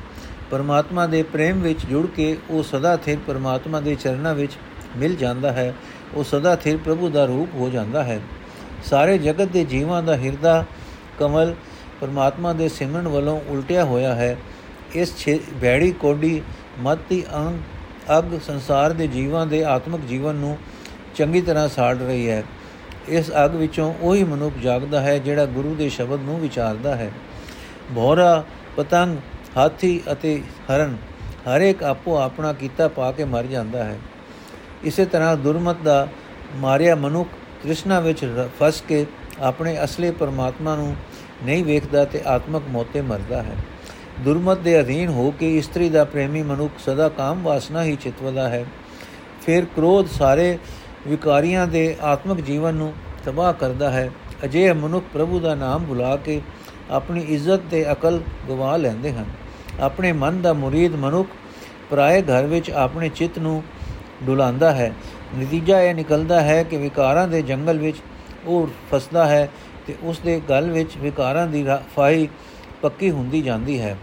ਪਰਮਾਤਮਾ 0.51 1.07
ਦੇ 1.07 1.23
ਪ੍ਰੇਮ 1.23 1.61
ਵਿੱਚ 1.61 1.85
ਜੁੜ 1.85 2.05
ਕੇ 2.07 2.37
ਉਹ 2.49 2.63
ਸਦਾ 2.63 2.95
ਸਥਿਰ 2.97 3.17
ਪਰਮਾਤਮਾ 3.27 3.79
ਦੇ 3.79 3.95
ਚਰਨਾਂ 3.95 4.33
ਵਿੱਚ 4.35 4.51
ਮਿਲ 4.97 5.15
ਜਾਂਦਾ 5.15 5.51
ਹੈ, 5.51 5.73
ਉਹ 6.13 6.23
ਸਦਾ 6.23 6.55
ਸਥਿਰ 6.55 6.77
ਪ੍ਰਭੂ 6.77 7.09
ਦਾ 7.09 7.25
ਰੂਪ 7.25 7.55
ਹੋ 7.55 7.69
ਜਾਂਦਾ 7.69 8.03
ਹੈ। 8.03 8.19
ਸਾਰੇ 8.83 9.17
ਜਗਤ 9.17 9.47
ਦੇ 9.47 9.65
ਜੀਵਾਂ 9.65 10.03
ਦਾ 10.03 10.17
ਹਿਰਦਾ 10.17 10.65
ਕਮਲ 11.19 11.55
ਪਰਮਾਤਮਾ 12.01 12.53
ਦੇ 12.53 12.69
ਸਿਮਰਨ 12.69 13.07
ਵੱਲੋਂ 13.07 13.39
ਉਲਟਿਆ 13.47 13.83
ਹੋਇਆ 13.85 14.15
ਹੈ 14.15 14.37
ਇਸ 14.95 15.13
ਭੈੜੀ 15.61 15.91
ਕੋਡੀ 15.91 16.41
ਮਤੀ 16.79 17.23
ਅੰਗ 17.35 17.59
ਅਗ 18.17 18.39
ਸੰਸਾਰ 18.39 18.93
ਦੇ 18.93 19.07
ਜੀਵਾਂ 19.07 19.45
ਦੇ 19.45 19.63
ਆਤਮਿਕ 19.65 20.01
ਜੀਵਨ 20.01 20.35
ਨੂੰ 20.35 20.57
ਚੰਗੀ 21.15 21.41
ਤਰ੍ਹਾਂ 21.41 21.67
ਸਾੜ 21.69 21.97
ਰਹੀ 21.97 22.29
ਹੈ। 22.29 22.43
ਇਸ 23.07 23.31
ਅਗ 23.45 23.55
ਵਿੱਚੋਂ 23.55 23.93
ਉਹੀ 24.01 24.23
ਮਨੁੱਖ 24.23 24.55
ਜਾਗਦਾ 24.55 25.01
ਹੈ 25.01 25.17
ਜਿਹੜਾ 25.17 25.45
ਗੁਰੂ 25.45 25.75
ਦੇ 25.75 25.89
ਸ਼ਬਦ 25.89 26.21
ਨੂੰ 26.21 26.39
ਵਿਚਾਰਦਾ 26.39 26.95
ਹੈ। 26.95 27.11
ਭੋਰਾ 27.95 28.43
ਪਤੰਗ, 28.77 29.17
ਹਾਥੀ 29.57 30.01
ਅਤੇ 30.11 30.41
ਹਰਨ 30.71 30.97
ਹਰ 31.47 31.61
ਇੱਕ 31.61 31.83
ਆਪੋ 31.83 32.17
ਆਪਣਾ 32.17 32.53
ਕੀਤਾ 32.53 32.87
ਪਾ 32.87 33.11
ਕੇ 33.11 33.23
ਮਰ 33.23 33.45
ਜਾਂਦਾ 33.45 33.83
ਹੈ। 33.83 33.97
ਇਸੇ 34.83 35.05
ਤਰ੍ਹਾਂ 35.05 35.37
ਦੁਰਮਤ 35.37 35.77
ਦਾ 35.83 36.07
ਮਾਰਿਆ 36.55 36.95
ਮਨੁੱਖ 36.95 37.29
ਤ੍ਰਿਸ਼ਨਾ 37.63 37.99
ਵਿੱਚ 37.99 38.47
ਫਸ 38.59 38.83
ਕੇ 38.87 39.05
ਆਪਣੇ 39.39 39.83
ਅਸਲੀ 39.83 40.11
ਪਰਮਾਤਮਾ 40.11 40.75
ਨੂੰ 40.75 40.95
ਨਹੀਂ 41.43 41.63
ਵੇਖਦਾ 41.65 42.05
ਤੇ 42.05 42.21
ਆਤਮਕ 42.25 42.63
ਮੋਤੇ 42.69 43.01
ਮਰਦਾ 43.01 43.43
ਹੈ। 43.43 43.55
ਦੁਰਮਤ 44.19 44.57
ਦੇ 44.57 44.79
ਅਧੀਨ 44.79 45.09
ਹੋ 45.09 45.31
ਕੇ 45.31 45.57
ਇਸਤਰੀ 45.57 45.89
ਦਾ 45.89 46.03
ਪ੍ਰੇਮੀ 46.03 46.41
ਮਨੁੱਖ 46.43 46.73
ਸਦਾ 46.79 47.09
ਕਾਮ 47.09 47.43
ਵਾਸਨਾ 47.43 47.83
ਹੀ 47.83 47.95
ਚਿਤਵਦਾ 47.95 48.49
ਹੈ। 48.49 48.65
ਫਿਰ 49.45 49.65
ਕ੍ਰੋਧ 49.65 50.07
ਸਾਰੇ 50.07 50.57
ਵਿਕਾਰੀਆਂ 51.07 51.67
ਦੇ 51.67 51.95
ਆਤਮਿਕ 52.01 52.41
ਜੀਵਨ 52.41 52.73
ਨੂੰ 52.73 52.93
ਤਬਾਹ 53.25 53.53
ਕਰਦਾ 53.53 53.89
ਹੈ। 53.91 54.11
ਅਜੇ 54.45 54.73
ਮਨੁੱਖ 54.73 55.05
ਪ੍ਰਭੂ 55.13 55.39
ਦਾ 55.39 55.55
ਨਾਮ 55.55 55.85
ਭੁਲਾ 55.85 56.15
ਕੇ 56.17 56.41
ਆਪਣੀ 56.91 57.21
ਇੱਜ਼ਤ 57.21 57.59
ਤੇ 57.71 57.91
ਅਕਲ 57.91 58.21
ਗਵਾ 58.49 58.77
ਲੈਂਦੇ 58.77 59.11
ਹਨ। 59.11 59.25
ਆਪਣੇ 59.79 60.11
ਮਨ 60.11 60.41
ਦਾ 60.41 60.53
ਮੁਰੀਦ 60.53 60.95
ਮਨੁੱਖ 60.95 61.29
ਪਰਾਏ 61.89 62.21
ਘਰ 62.21 62.45
ਵਿੱਚ 62.45 62.71
ਆਪਣੇ 62.71 63.09
ਚਿੱਤ 63.09 63.39
ਨੂੰ 63.39 63.63
ਡੁਲਾਉਂਦਾ 64.23 64.71
ਹੈ। 64.71 64.93
ਨਤੀਜਾ 65.39 65.81
ਇਹ 65.81 65.95
ਨਿਕਲਦਾ 65.95 66.41
ਹੈ 66.41 66.63
ਕਿ 66.63 66.77
ਵਿਕਾਰਾਂ 66.77 67.27
ਦੇ 67.27 67.41
ਜੰਗਲ 67.41 67.77
ਵਿੱਚ 67.77 67.97
ਉਹ 68.45 68.67
ਫਸਦਾ 68.91 69.25
ਹੈ 69.27 69.49
ਤੇ 69.87 69.95
ਉਸ 70.03 70.19
ਦੇ 70.19 70.41
ਗਲ 70.49 70.69
ਵਿੱਚ 70.71 70.97
ਵਿਕਾਰਾਂ 70.97 71.47
ਦੀ 71.47 71.65
ਫਾਈ 71.95 72.27
ਪੱਕੀ 72.81 73.11
ਹੁੰਦੀ 73.11 73.41
ਜਾਂਦੀ 73.41 73.79
ਹੈ। 73.79 73.97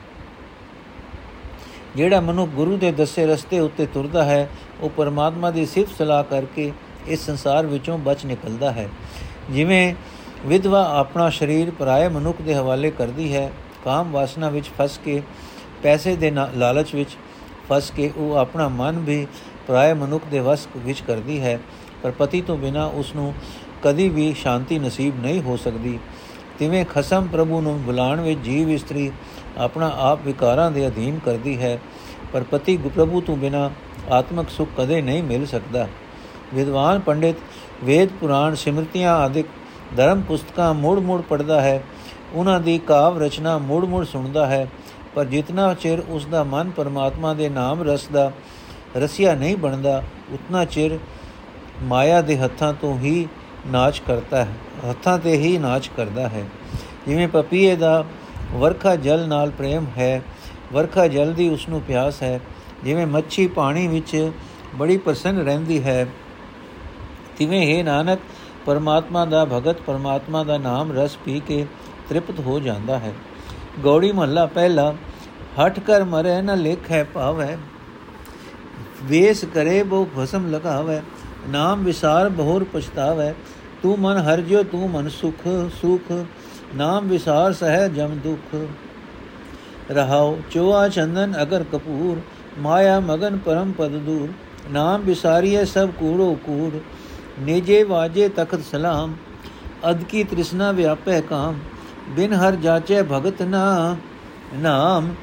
ਜਿਹੜਾ 1.97 2.21
ਮਨੁ 2.21 2.47
ਗੁਰੂ 2.47 2.77
ਦੇ 2.77 2.91
ਦੱਸੇ 2.93 3.27
ਰਸਤੇ 3.27 3.61
ਉੱਤੇ 3.61 3.87
ਤੁਰਦਾ 3.87 4.25
ਹੈ, 4.25 4.49
ਉਹ 4.81 4.91
ਪਰਮਾਤਮਾ 4.91 5.51
ਦੀ 5.51 5.67
ਸਿਫਤ 5.67 5.97
ਸਲਾਹ 5.99 6.23
ਕਰਕੇ 6.25 6.73
ਇਸ 7.07 7.27
ਸੰਸਾਰ 7.27 7.67
ਵਿੱਚੋਂ 7.67 7.99
ਬਚ 7.99 8.25
ਨਿਕਲਦਾ 8.25 8.73
ਹੈ। 8.73 8.89
ਜਿਵੇਂ 9.51 9.95
ਵਿਧਵਾ 10.47 10.85
ਆਪਣਾ 10.99 11.29
ਸਰੀਰ 11.31 11.71
ਪਰਾਏ 11.71 12.09
ਮਨੁੱਖ 12.09 12.43
ਦੇ 12.43 12.55
ਹਵਾਲੇ 12.55 12.91
ਕਰਦੀ 12.91 13.33
ਹੈ, 13.35 13.51
ਕਾਮ 13.85 14.11
ਵਾਸਨਾ 14.13 14.49
ਵਿੱਚ 14.49 14.71
ਫਸ 14.79 14.99
ਕੇ, 15.05 15.23
ਪੈਸੇ 15.83 16.17
ਦੇ 16.17 16.31
ਲਾਲਚ 16.31 16.95
ਵਿੱਚ 16.95 17.17
ਫਸ 17.71 17.91
ਕੇ 17.91 18.11
ਉਹ 18.17 18.35
ਆਪਣਾ 18.35 18.69
ਮਨ 18.69 18.99
ਵੀ 18.99 19.27
ਪਰਾਏ 19.67 19.93
ਮਨੁੱਖ 19.95 20.25
ਦੇ 20.31 20.41
ਵਸ 20.41 20.67
ਵਿੱਚ 20.77 21.01
ਕਰਦੀ 21.01 21.41
ਹੈ, 21.41 21.59
ਪਰ 22.03 22.11
ਪਤੀ 22.11 22.41
ਤੋਂ 22.41 22.57
ਬਿਨਾ 22.59 22.85
ਉਸ 22.87 23.15
ਨੂੰ 23.17 23.35
ਕਦੀ 23.83 24.09
ਵੀ 24.09 24.33
ਸ਼ਾਂਤੀ 24.35 24.79
ਨਸੀਬ 24.79 25.21
ਨਹੀਂ 25.23 25.41
ਹੋ 25.43 25.57
ਸਕਦੀ। 25.57 25.99
ਤਿਵੇਂ 26.59 26.85
ਖਸਮ 26.85 27.27
ਪ੍ਰਭੂ 27.27 27.61
ਨੂੰ 27.61 27.83
ਬੁਲਾਣ 27.83 28.21
ਵਿੱਚ 28.21 28.41
ਜੀਵ 28.41 28.71
ਇਸਤਰੀ 28.71 29.11
ਆਪਣਾ 29.59 29.91
ਆਪ 29.99 30.19
ਵਿਕਾਰਾਂ 30.25 30.71
ਦੇ 30.71 30.87
ਅਧੀਨ 30.87 31.19
ਕਰਦੀ 31.19 31.61
ਹੈ, 31.63 31.79
ਪਰ 32.33 32.43
ਪਤੀ 32.43 32.77
ਪ੍ਰਭੂ 32.77 33.21
ਤੋਂ 33.21 33.37
ਬਿਨਾ 33.37 33.71
ਆਤਮਿਕ 34.11 34.49
ਸੁਖ 34.51 34.69
ਕਦੇ 34.79 35.01
ਨਹੀਂ 35.03 35.23
ਮਿਲ 35.23 35.47
ਸਕਦਾ। 35.47 35.87
ਵਿਦਵਾਨ 36.55 37.01
ਪੰਡਿਤ 37.01 37.37
ਵੇਦ 37.85 38.09
ਪੁਰਾਣ 38.21 38.55
ਸਿਮਰਤੀਆਂ 38.55 39.15
ਆਦਿਕ 39.15 39.47
ਧਰਮ 39.97 40.21
ਪੁਸਤਕਾਂ 40.21 40.75
ਮੋੜ-ਮੋੜ 40.75 41.21
ਪੜਦਾ 41.21 41.61
ਹੈ। 41.61 41.83
ਉਹਨਾਂ 42.35 42.61
ਦੀ 42.61 42.79
ਕਾਵ 42.79 43.23
ਰਚਨਾ 43.23 43.59
ਮੋੜ-ਮੋੜ 43.59 44.05
ਸੁਣਦਾ 44.05 44.47
ਹੈ, 44.47 44.67
ਪਰ 45.15 45.25
ਜਿਤਨਾ 45.25 45.75
ਚਿਰ 45.75 46.03
ਉਸ 46.09 46.27
ਦਾ 46.27 46.43
ਮਨ 46.45 46.71
ਪਰਮਾਤਮਾ 46.71 47.35
ਦੇ 47.35 47.49
ਨਾਮ 47.49 47.83
ਰਸ 47.83 48.07
ਦਾ 48.13 48.31
ਰਸਿਆ 48.97 49.35
ਨਹੀਂ 49.35 49.57
ਬਣਦਾ, 49.57 50.03
ਉਤਨਾ 50.33 50.65
ਚਿਰ 50.65 50.99
ਮਾਇਆ 51.83 52.21
ਦੇ 52.21 52.39
ਹੱਥਾਂ 52.39 52.73
ਤੋਂ 52.73 52.99
ਹੀ 52.99 53.29
ਨਾਚ 53.67 54.03
ਕਰਦਾ 54.07 54.45
ਹੈ। 54.45 54.55
ਹੱਥਾਂ 54.85 55.19
ਤੇ 55.19 55.37
ਹੀ 55.37 55.57
ਨਾਚ 55.59 55.91
ਕਰਦਾ 55.97 56.29
ਹੈ। 56.29 56.45
ਜਿਵੇਂ 57.07 57.29
ਪਪੀਏ 57.29 57.75
ਦਾ 57.77 58.05
ਵਰਖਾ 58.53 58.95
ਜਲ 58.97 59.27
ਨਾਲ 59.29 59.51
ਪ੍ਰੇਮ 59.51 59.87
ਹੈ, 59.99 60.23
ਵਰਖਾ 60.73 61.07
ਜਲ 61.07 61.33
ਦੀ 61.33 61.49
ਉਸ 61.49 61.69
ਨੂੰ 61.69 61.81
ਪਿਆਸ 61.83 62.23
ਹੈ। 62.23 62.41
ਜਿਵੇਂ 62.85 63.07
ਮੱਛੀ 63.07 63.47
ਪਾਣੀ 63.49 63.87
ਵਿੱਚ 63.89 64.31
ਬੜੀ 64.75 64.97
ਪ੍ਰਸੰਨ 64.97 65.39
ਰਹਿੰਦੀ 65.39 65.83
ਹੈ, 65.85 66.07
ਤਿਵੇਂ 67.39 67.63
ਹੈ 67.69 67.83
ਨਾਨਕ, 67.83 68.19
ਪਰਮਾਤਮਾ 68.67 69.25
ਦਾ 69.25 69.45
ਭਗਤ, 69.45 69.81
ਪਰਮਾਤਮਾ 69.81 70.43
ਦਾ 70.45 70.59
ਨਾਮ 70.59 70.93
ਰਸ 70.93 71.17
ਪੀ 71.17 71.41
ਕੇ 71.41 71.67
ਤ੍ਰਿਪਤ 72.09 72.41
ਹੋ 72.41 72.59
ਜਾਂਦਾ 72.61 72.99
ਹੈ। 72.99 73.13
ਗੌੜੀ 73.85 74.13
ਮਹੱਲਾ 74.13 74.47
ਪਹਿਲਾ 74.47 74.93
ਹਟ 75.59 75.79
ਕਰ 75.81 76.05
ਮਰੇ 76.05 76.41
ਨ 76.43 76.57
ਲਿਖ 76.57 76.91
ਹੈ 76.91 77.05
ਭਾਵੈ, 77.05 77.57
ਵੇਸ 79.05 79.45
ਕਰੇ 79.45 79.83
ਬੋ 79.83 80.07
ਭਸਮ 80.19 80.51
ਲਗਾਵੇ, 80.51 81.01
ਨਾਮ 81.49 81.85
ਵਿਸਾਰ 81.85 82.29
ਬਹੁਰ 82.29 82.65
ਪਛਤਾਵੇ 82.65 83.33
ਤੂੰ 83.83 83.99
ਮਨ 83.99 84.19
ਹਰ 84.21 84.41
ਜਿਉ 84.41 84.63
ਤੂੰ 84.63 84.89
ਮਨ 84.91 85.09
ਸੁਖ 85.11 85.47
ਸੁਖ 85.81 86.13
ਨਾਮ 86.77 87.09
ਵਿਸਾਰ 87.09 87.53
ਸਹਿ 87.53 87.89
ਜਮ 87.89 88.15
ਦੁਖ 88.25 88.55
ਰਹਾਉ 89.91 90.37
ਚੋਆ 90.51 90.89
ਚੰਦਨ 90.89 91.35
ਅਗਰ 91.43 91.65
ਕਪੂਰ 91.73 92.21
ਮਾਇਆ 92.59 92.99
ਮਗਨ 93.01 93.39
ਪਰਮ 93.39 93.73
ਪਦ 93.73 93.93
ਦੂਰ 94.05 94.29
ਨਾਮ 94.71 95.03
ਵਿਸਾਰੀਏ 95.03 95.65
ਸਭ 95.65 95.91
ਕੂੜੋ 95.99 96.35
ਕੂੜ 96.47 96.73
ਨੇਜੇ 97.41 97.83
ਵਾਜੇ 97.85 98.29
ਤਖਤ 98.29 98.61
ਸਲਾਮ 98.63 99.15
ਅਦ 99.91 100.03
ਕੀ 100.05 100.25
ਤ੍ਰਿਸ਼ਨਾ 100.25 100.71
ਵਿਆਪੈ 100.73 101.21
ਕਾਮ 101.21 101.59
ਬਿਨ 102.17 102.33
ਹਰ 102.35 102.57
ਜਾਚੈ 102.57 103.03
ਭਗਤ 103.03 103.43
ਨਾ 103.43 103.97
ਨਾਮ 104.55 105.15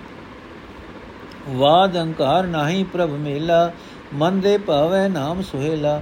ਵਾਦ 1.49 1.97
ਅੰਕਾਰ 1.97 2.47
ਨਾਹੀ 2.47 2.83
ਪ੍ਰਭ 2.83 3.09
ਮੇਲਾ 3.19 3.71
ਮਨ 4.13 4.39
ਦੇ 4.39 4.57
ਭਾਵੇ 4.57 5.07
ਨਾਮ 5.09 5.41
ਸੁਹੇਲਾ 5.41 6.01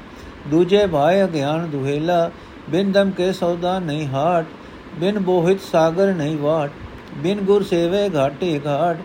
ਦੂਜੇ 0.49 0.86
ਭਾਇ 0.88 1.23
ਅਗਿਆਨ 1.23 1.69
ਦੁਹੇਲਾ 1.69 2.29
ਬਿਨ 2.69 2.91
ਦਮ 2.91 3.12
ਕੇ 3.12 3.32
ਸੌਦਾ 3.32 3.77
ਨਹੀਂ 3.79 4.08
ਹਾਟ 4.08 4.45
ਬਿਨ 4.99 5.19
ਬੋਹਿਤ 5.19 5.62
ਸਾਗਰ 5.62 6.13
ਨਹੀਂ 6.13 6.38
ਵਾਟ 6.38 6.71
ਬਿਨ 7.17 7.41
ਗੁਰ 7.41 7.63
ਸੇਵੇ 7.63 8.10
ਘਾਟੇ 8.15 8.60
ਘਾਟ 8.65 8.97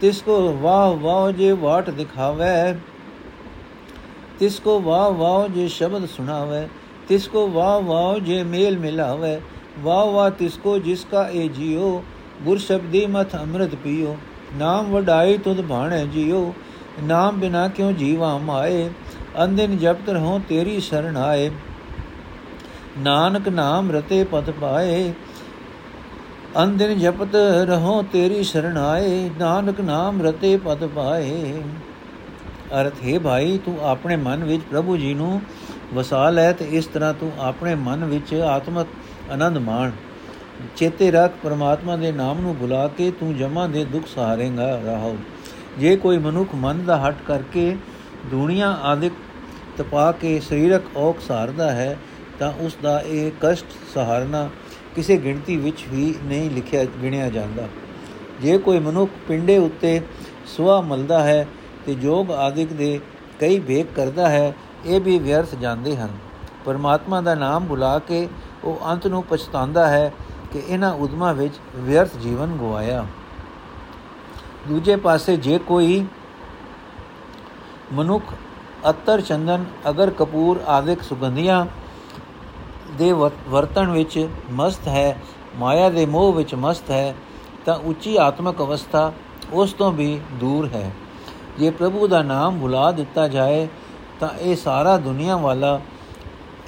ਤਿਸ 0.00 0.22
ਕੋ 0.22 0.40
ਵਾਹ 0.62 0.94
ਵਾਹ 0.94 1.30
ਜੇ 1.32 1.52
ਵਾਟ 1.52 1.90
ਦਿਖਾਵੇ 1.90 2.74
ਤਿਸ 4.38 4.58
ਕੋ 4.60 4.78
ਵਾਹ 4.80 5.10
ਵਾਹ 5.10 5.48
ਜੇ 5.48 5.66
ਸ਼ਬਦ 5.68 6.06
ਸੁਣਾਵੇ 6.06 6.66
ਤਿਸ 7.08 7.28
ਕੋ 7.28 7.46
ਵਾਹ 7.48 7.80
ਵਾਹ 7.80 8.18
ਜੇ 8.18 8.42
ਮੇਲ 8.42 8.78
ਮਿਲਾਵੇ 8.78 9.38
ਵਾਹ 9.80 10.06
ਵਾਹ 10.06 10.30
ਤਿਸ 10.30 10.56
ਕੋ 10.56 10.78
ਜਿਸ 10.78 11.04
ਕਾ 11.04 11.28
ਏ 11.32 11.48
ਜਿਉ 11.48 12.02
ਗੁਰ 12.44 12.58
ਸ਼ਬਦੀ 12.58 13.06
ਮਤ 13.06 13.34
ਅੰਮ੍ਰਿਤ 13.36 13.74
ਪੀਓ 13.74 14.16
ਨਾਮ 14.54 14.90
ਵਡਾਈ 14.92 15.38
ਤੁਧ 15.38 15.60
ਭਾਣੇ 15.60 16.04
ਜਿਉ 16.06 16.52
ਨਾਮ 17.02 17.40
ਬਿਨਾ 17.40 17.66
ਕਿਉ 17.68 17.90
ਜੀਵਾ 17.92 18.36
ਮਾਏ 18.38 18.88
ਅੰਦਿਨ 19.42 19.78
ਜਪਤ 19.78 20.08
ਰਹੋ, 20.08 20.40
ਤੇਰੀ 20.48 20.80
ਸ਼ਰਨ 20.80 21.16
ਆਏ। 21.16 21.50
ਨਾਨਕ 22.98 23.48
ਨਾਮ 23.48 23.92
ਰਤੇ 23.92 24.24
ਪਤ 24.24 24.50
ਪਾਏ। 24.50 25.12
ਅੰਦਿਨ 26.62 26.98
ਜਪਤ 26.98 27.34
ਰਹੋ, 27.64 28.02
ਤੇਰੀ 28.02 28.42
ਸ਼ਰਨ 28.42 28.76
ਆਏ। 28.76 29.30
ਨਾਨਕ 29.38 29.80
ਨਾਮ 29.80 30.26
ਰਤੇ 30.26 30.56
ਪਤ 30.56 30.84
ਪਾਏ। 30.84 31.62
ਅਰਥ, 32.80 32.94
ਹੈ 33.08 33.18
ਭਾਈ, 33.18 33.58
ਤੂੰ 33.58 33.78
ਆਪਣੇ 33.82 34.16
ਮਨ 34.16 34.44
ਵਿੱਚ 34.44 34.62
ਪ੍ਰਭੂ 34.70 34.96
ਜੀ 34.96 35.14
ਨੂੰ 35.14 35.40
ਵਸਾ 35.94 36.30
ਲੈ 36.30 36.52
ਤੇ 36.52 36.64
ਇਸ 36.64 36.86
ਤਰ੍ਹਾਂ 36.86 37.14
ਤੂੰ 37.14 37.32
ਆਪਣੇ 37.38 37.74
ਮਨ 37.74 38.04
ਵਿੱਚ 38.04 38.34
ਆਤਮਕ 38.34 38.86
ਆਨੰਦ 39.30 39.58
ਮਾਣ। 39.58 39.90
ਚੇਤੇ 40.76 41.10
ਰੱਖ, 41.10 41.32
ਪਰਮਾਤਮਾ 41.42 41.96
ਦੇ 41.96 42.12
ਨਾਮ 42.12 42.40
ਨੂੰ 42.40 42.56
ਬੁਲਾ 42.56 42.88
ਕੇ 42.88 43.10
ਤੂੰ 43.10 43.36
ਜਮਾਂ 43.36 43.68
ਦੇ 43.68 43.84
ਦੁੱਖ 43.84 44.06
ਸਹਾਰੇਗਾ। 44.06 44.80
ਰਹੋ। 44.84 45.18
ਜੇ 45.78 45.96
ਕੋਈ 45.96 46.18
ਮਨੁੱਖ 46.18 46.50
ਮਨ 46.54 46.84
ਦਾ 46.84 47.08
ਹਟ 47.08 47.14
ਕਰਕੇ 47.26 47.76
ਦੁਨੀਆ 48.30 48.70
ਆਦਿਕ 48.82 49.12
ਤਪਾ 49.78 50.10
ਕੇ 50.12 50.40
ਸਰੀਰਕ 50.40 50.96
ਔਖ 50.96 51.20
ਸਹਾਰਦਾ 51.20 51.70
ਹੈ, 51.70 51.96
ਤਾਂ 52.38 52.52
ਉਸ 52.60 52.76
ਦਾ 52.82 53.00
ਇਹ 53.00 53.30
ਕਸ਼ਟ 53.40 53.66
ਸਹਾਰਨਾ 53.94 54.48
ਕਿਸੇ 54.94 55.16
ਗਿਣਤੀ 55.16 55.56
ਵਿੱਚ 55.56 55.84
ਵੀ 55.88 56.14
ਨਹੀਂ 56.24 56.50
ਲਿਖਿਆ, 56.50 56.84
ਗਿਣਿਆ 57.02 57.28
ਜਾਂਦਾ। 57.30 57.68
ਜੇ 58.42 58.58
ਕੋਈ 58.58 58.78
ਮਨੁੱਖ 58.78 59.10
ਪਿੰਡੇ 59.28 59.58
ਉੱਤੇ 59.58 60.00
ਸੁਆ 60.46 60.80
ਮਲਦਾ 60.80 61.22
ਹੈ 61.22 61.46
ਤੇ 61.86 61.94
ਜੋਗ 61.94 62.30
ਆਦਿਕ 62.30 62.72
ਦੇ 62.72 63.00
ਕਈ 63.40 63.58
ਭੇਕ 63.60 63.86
ਕਰਦਾ 63.96 64.28
ਹੈ, 64.28 64.54
ਇਹ 64.86 65.00
ਵੀ 65.00 65.18
ਵਿਅਰਥ 65.18 65.54
ਜਾਂਦੇ 65.54 65.96
ਹਨ। 65.96 66.10
ਪਰਮਾਤਮਾ 66.64 67.20
ਦਾ 67.20 67.34
ਨਾਮ 67.34 67.66
ਬੁਲਾ 67.66 67.98
ਕੇ 67.98 68.28
ਉਹ 68.64 68.80
ਅੰਤ 68.92 69.06
ਨੂੰ 69.06 69.22
ਪਛਤਾਉਂਦਾ 69.22 69.86
ਹੈ 69.86 70.12
ਕਿ 70.52 70.62
ਇਹਨਾਂ 70.68 70.92
ਉਦਮਾਂ 70.94 71.34
ਵਿੱਚ 71.34 71.54
ਵਿਅਰਥ 71.76 72.16
ਜੀਵਨ 72.16 72.56
ਗਵਾਇਆ। 72.56 73.04
ਦੂਜੇ 74.68 74.96
ਪਾਸੇ 74.96 75.36
ਜੇ 75.36 75.58
ਕੋਈ 75.58 76.04
ਮਨੁੱਖ 77.94 78.24
ਅਤਰ 78.90 79.20
ਚੰਦਨ 79.20 79.64
ਅਗਰ 79.88 80.10
ਕਪੂਰ 80.10 80.60
ਆਦਿਕ 80.66 81.02
ਸੁਗੰਧੀਆਂ 81.02 81.66
ਦੇ 82.98 83.12
ਵਰਤਣ 83.48 83.90
ਵਿੱਚ 83.90 84.28
ਮਸਤ 84.52 84.88
ਹੈ, 84.88 85.16
ਮਾਇਆ 85.56 85.88
ਦੇ 85.90 86.06
ਮੋਹ 86.06 86.32
ਵਿੱਚ 86.32 86.54
ਮਸਤ 86.54 86.90
ਹੈ, 86.90 87.14
ਤਾਂ 87.66 87.74
ਉੱਚੀ 87.74 88.16
ਆਤਮਿਕ 88.16 88.58
ਅਵਸਥਾ 88.58 89.12
ਉਸ 89.52 89.72
ਤੋਂ 89.72 89.92
ਵੀ 89.92 90.20
ਦੂਰ 90.32 90.68
ਹੈ। 90.68 90.90
ਜੇ 91.58 91.70
ਪ੍ਰਭੂ 91.70 92.06
ਦਾ 92.08 92.22
ਨਾਮ 92.22 92.60
ਭੁਲਾ 92.60 92.90
ਦਿੱਤਾ 92.92 93.28
ਜਾਏ, 93.28 93.68
ਤਾਂ 94.20 94.28
ਇਹ 94.38 94.56
ਸਾਰਾ 94.56 94.96
ਦੁਨੀਆ 94.96 95.36
ਵਾਲਾ 95.36 95.80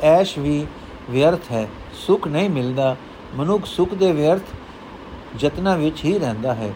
ਐਸ਼ 0.02 0.38
ਵੀ 0.38 0.66
ਵਿਅਰਥ 1.10 1.52
ਹੈ। 1.52 1.68
ਸੁਖ 2.06 2.28
ਨਹੀਂ 2.28 2.50
ਮਿਲਦਾ। 2.50 2.96
ਮਨੁੱਖ 3.34 3.64
ਸੁਖ 3.64 3.94
ਦੇ 3.94 4.12
ਵਿਅਰਥ 4.12 4.42
ਯਤਨਾਂ 5.40 5.76
ਵਿੱਚ 5.76 6.04
ਹੀ 6.04 6.18
ਰਹਿੰਦਾ 6.18 6.54
ਹੈ। 6.54 6.72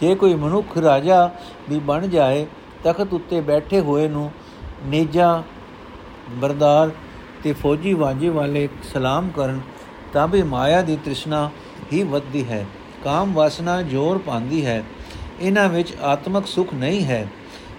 ਜੇ 0.00 0.14
ਕੋਈ 0.14 0.34
ਮਨੁੱਖ 0.34 0.78
ਰਾਜਾ 0.78 1.30
ਵੀ 1.70 1.78
ਬਣ 1.78 2.06
ਜਾਏ 2.06 2.46
ਤਖਤ 2.84 3.12
ਉੱਤੇ 3.12 3.40
ਬੈਠੇ 3.40 3.80
ਹੋਏ 3.80 4.08
ਨੂੰ 4.08 4.30
ਨੇਜਾ 4.84 5.42
ਬਰਦਾਰ 6.30 6.90
ਤੇ 7.42 7.52
ਫੌਜੀ 7.52 7.92
ਵਾਂਝੇ 7.94 8.28
ਵਾਲੇ 8.28 8.68
ਸਲਾਮ 8.84 9.28
ਕਰਨ, 9.28 9.60
ਤਾਂ 10.12 10.26
ਵੀ 10.28 10.42
ਮਾਇਆ 10.42 10.82
ਦੀ 10.82 10.96
ਤ੍ਰਿਸ਼ਨਾ 10.96 11.50
ਹੀ 11.92 12.02
ਵੱਧਦੀ 12.02 12.44
ਹੈ, 12.48 12.64
ਕਾਮ 13.04 13.32
ਵਾਸਨਾ 13.32 13.80
ਜ਼ੋਰ 13.82 14.18
ਪਾਉਂਦੀ 14.18 14.64
ਹੈ। 14.66 14.82
ਇਹਨਾਂ 15.40 15.68
ਵਿੱਚ 15.68 15.94
ਆਤਮਿਕ 16.02 16.46
ਸੁਖ 16.46 16.74
ਨਹੀਂ 16.74 17.04
ਹੈ। 17.04 17.26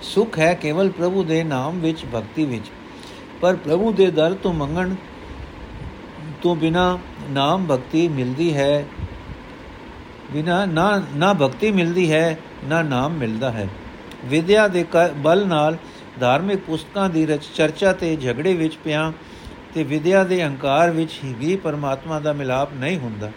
ਸੁਖ 0.01 0.37
ਹੈ 0.39 0.53
ਕੇਵਲ 0.53 0.89
ਪ੍ਰਭੂ 0.89 1.23
ਦੇ 1.23 1.43
ਨਾਮ 1.43 1.79
ਵਿੱਚ, 1.79 2.05
ਭਗਤੀ 2.05 2.45
ਵਿੱਚ। 2.45 2.71
ਪਰ 3.41 3.55
ਪ੍ਰਭੂ 3.55 3.91
ਦੇ 3.91 4.09
ਦਰ 4.11 4.33
ਤੋਂ 4.33 4.53
ਮੰਗਣ 4.53 4.95
ਤੋਂ 6.41 6.55
ਬਿਨਾ 6.55 6.97
ਨਾਮ 7.29 7.65
ਭਗਤੀ 7.65 8.07
ਮਿਲਦੀ 8.07 8.53
ਹੈ, 8.53 8.85
ਬਿਨਾ 10.31 10.65
ਨਾ 10.65 11.03
ਨਾ 11.15 11.33
ਭਗਤੀ 11.33 11.71
ਮਿਲਦੀ 11.71 12.11
ਹੈ, 12.11 12.37
ਨਾ 12.65 12.81
ਨਾਮ 12.81 13.13
ਮਿਲਦਾ 13.13 13.51
ਹੈ। 13.51 13.67
ਵਿਦਿਆ 14.25 14.67
ਦੇ 14.67 14.86
ਬਲ 15.17 15.45
ਨਾਲ 15.47 15.77
ਧਾਰਮਿਕ 16.19 16.60
ਪੁਸਤਕਾਂ 16.60 17.10
ਦੀ 17.10 17.25
ਰਚ, 17.25 17.45
ਚਰਚਾ 17.55 17.93
ਤੇ 17.93 18.15
ਝਗੜੇ 18.15 18.53
ਵਿੱਚ 18.53 18.77
ਪਿਆ 18.84 19.12
ਤੇ 19.73 19.84
ਵਿਦਿਆ 19.84 20.23
ਦੇ 20.23 20.43
ਅਹੰਕਾਰ 20.43 20.91
ਵਿੱਚ 20.91 21.19
ਹੀ 21.23 21.34
ਵੀ 21.34 21.55
ਪਰਮਾਤਮਾ 21.55 22.19
ਦਾ 22.19 22.34
ਮਿਲਾਪ 22.34 22.73
ਨਹੀਂ 22.73 22.97
ਹੁੰਦਾ। 22.99 23.31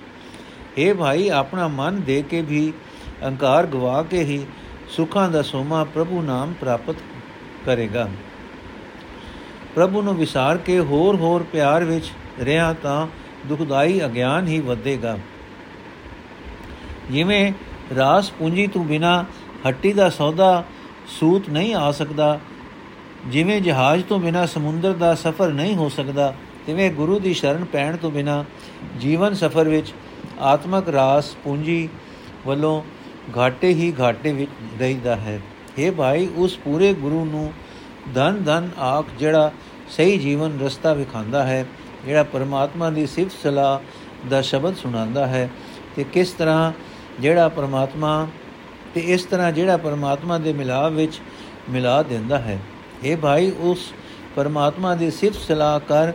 ਇਹ 0.78 0.94
ਭਾਈ, 0.94 1.28
ਆਪਣਾ 1.28 1.68
ਮਨ 1.68 2.00
ਦੇ 2.00 2.22
ਕੇ 2.22 2.42
ਵੀ 2.42 2.72
ਅਹੰਕਾਰ 3.22 3.66
ਗਵਾ 3.66 4.02
ਕੇ 4.02 4.22
ਹੀ 4.22 4.44
ਸੁਖਾਂ 4.88 5.28
ਦਾ 5.30 5.42
ਸੋਮਾ 5.42 5.84
ਪ੍ਰਭੂ 5.84 6.22
ਨਾਮ 6.22 6.52
ਪ੍ਰਾਪਤ 6.52 6.96
ਕਰੇਗਾ। 7.66 8.08
ਪ੍ਰਭੂ 9.74 10.02
ਨੂੰ 10.02 10.16
ਵਿਸਾਰ 10.16 10.56
ਕੇ 10.56 10.78
ਹੋਰ 10.80 11.16
ਹੋਰ 11.16 11.42
ਪਿਆਰ 11.42 11.84
ਵਿੱਚ 11.84 12.10
ਰਿਹਾ 12.40 12.72
ਤਾਂ 12.72 13.06
ਦੁਖਦਾਈ 13.46 14.04
ਅਗਿਆਨ 14.04 14.46
ਹੀ 14.46 14.60
ਵਧੇਗਾ। 14.60 15.18
ਜਿਵੇਂ 17.10 17.52
ਰਾਸ 17.96 18.30
ਪੂੰਜੀ 18.30 18.66
ਤੋਂ 18.66 18.84
ਬਿਨਾ 18.84 19.24
ਹੱਟੀ 19.66 19.92
ਦਾ 19.92 20.08
ਸੌਦਾ 20.10 20.64
ਸੂਤ 21.08 21.48
ਨਹੀਂ 21.48 21.74
ਆ 21.74 21.90
ਸਕਦਾ। 21.90 22.38
ਜਿਵੇਂ 23.26 23.60
ਜਹਾਜ਼ 23.60 24.04
ਤੋਂ 24.04 24.18
ਬਿਨਾ 24.18 24.46
ਸਮੁੰਦਰ 24.46 24.92
ਦਾ 24.92 25.14
ਸਫ਼ਰ 25.14 25.52
ਨਹੀਂ 25.52 25.74
ਹੋ 25.76 25.88
ਸਕਦਾ, 25.88 26.34
ਤਿਵੇਂ 26.66 26.90
ਗੁਰੂ 26.90 27.18
ਦੀ 27.18 27.34
ਸ਼ਰਨ 27.34 27.64
ਪੈਣ 27.64 27.96
ਤੋਂ 27.96 28.10
ਬਿਨਾ 28.10 28.44
ਜੀਵਨ 29.00 29.34
ਸਫ਼ਰ 29.34 29.68
ਵਿੱਚ 29.68 29.92
ਆਤਮਕ 30.40 30.88
ਰਾਸ 30.88 31.34
ਪੂੰਜੀ 31.44 31.88
ਵੱਲੋਂ 32.46 32.82
ਘਾਟੇ 33.38 33.68
ਹੀ 33.68 33.92
ਘਾਟੇ 34.00 34.32
ਵਿੱਚ 34.32 34.50
ਰਹਿਦਾ 34.80 35.16
ਹੈ। 35.16 35.40
हे 35.78 35.92
ਭਾਈ, 35.94 36.28
ਉਸ 36.36 36.56
ਪੂਰੇ 36.56 36.92
ਗੁਰੂ 36.94 37.24
ਨੂੰ 37.24 37.52
ਧਨ 38.14 38.42
ਧਨ, 38.44 38.68
ਆਖ 38.78 39.06
ਜਿਹੜਾ 39.18 39.50
ਸਹੀ 39.90 40.18
ਜੀਵਨ 40.18 40.58
ਰਸਤਾ 40.60 40.92
ਵਿਖਾਉਂਦਾ 40.94 41.44
ਹੈ, 41.46 41.66
ਜਿਹੜਾ 42.06 42.22
ਪਰਮਾਤਮਾ 42.22 42.90
ਦੀ 42.90 43.06
ਸਿਫਤ 43.06 43.32
ਸਲਾਹ 43.42 44.28
ਦਾ 44.28 44.40
ਸ਼ਬਦ 44.42 44.76
ਸੁਣਾਉਂਦਾ 44.76 45.26
ਹੈ, 45.26 45.48
ਤੇ 45.96 46.04
ਕਿਸ 46.04 46.30
ਤਰ੍ਹਾਂ 46.30 46.72
ਜਿਹੜਾ 47.20 47.48
ਪਰਮਾਤਮਾ 47.48 48.28
ਤੇ 48.94 49.00
ਇਸ 49.00 49.24
ਤਰ੍ਹਾਂ 49.24 49.52
ਜਿਹੜਾ 49.52 49.76
ਪਰਮਾਤਮਾ 49.76 50.38
ਦੇ 50.38 50.52
ਮਿਲਾਪ 50.52 50.92
ਵਿੱਚ 50.92 51.20
ਮਿਲਾ 51.70 52.02
ਦਿੰਦਾ 52.02 52.38
ਹੈ। 52.38 52.58
हे 53.06 53.18
ਭਾਈ, 53.18 53.50
ਉਸ 53.50 53.78
ਪਰਮਾਤਮਾ 54.36 54.94
ਦੀ 54.94 55.10
ਸਿਫਤ 55.10 55.40
ਸਲਾਹ 55.40 55.80
ਕਰ, 55.80 56.12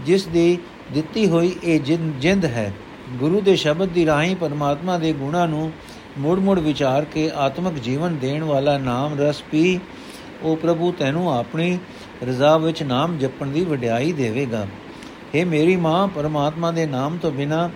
ਜਿਸ 0.00 0.26
ਦੀ 0.26 0.58
ਦਿੱਤੀ 0.92 1.28
ਹੋਈ 1.28 1.56
ਇਹ 1.64 1.80
ਜਿੰਦ 2.20 2.44
ਹੈ। 2.44 2.72
ਗੁਰੂ 3.12 3.40
ਦੇ 3.40 3.56
ਸ਼ਬਦ 3.56 3.88
ਦੀ 3.88 4.06
ਰਾਹੀਂ 4.06 4.36
ਪਰਮਾਤਮਾ 4.36 4.98
ਦੇ 4.98 5.12
ਗੁਣਾਂ 5.12 5.48
ਨੂੰ 5.48 5.72
ਮੁੜ-ਮੁੜ 6.18 6.58
ਵਿਚਾਰ 6.58 7.04
ਕੇ 7.04 7.30
ਆਤਮਿਕ 7.34 7.74
ਜੀਵਨ 7.74 8.16
ਦੇਣ 8.16 8.44
ਵਾਲਾ 8.44 8.78
ਨਾਮ 8.78 9.20
ਰਸ 9.20 9.42
ਪੀ, 9.42 9.80
ਉਹ 10.42 10.56
ਪ੍ਰਭੂ 10.56 10.92
ਤੈਨੂੰ 10.92 11.38
ਆਪਣੀ 11.38 11.78
ਰਜ਼ਾ 12.22 12.58
ਵਿੱਚ 12.58 12.82
ਨਾਮ 12.82 13.18
ਜਪਣ 13.18 13.46
ਦੀ 13.46 13.64
ਵਡਿਆਈ 13.64 14.12
ਦੇਵੇਗਾ। 14.12 14.66
हे 15.34 15.48
ਮੇਰੀ 15.48 15.76
ਮਾਂ, 15.76 16.08
ਪਰਮਾਤਮਾ 16.08 16.70
ਦੇ 16.70 16.86
ਨਾਮ 16.86 17.18
ਤੋਂ 17.18 17.30
ਬਿਨਾ 17.30 17.70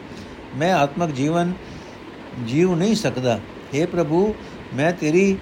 ਮੈਂ 0.56 0.74
ਆਤਮਿਕ 0.74 1.10
ਜੀਵਨ 1.10 1.52
ਜੀਉ 2.46 2.74
ਨਹੀਂ 2.74 2.94
ਸਕਦਾ। 2.94 3.40
हे 3.73 3.87
ਪ੍ਰਭੂ 3.87 4.33
ਮੈਂ 4.75 4.91
ਤੇਰੀ 4.93 5.37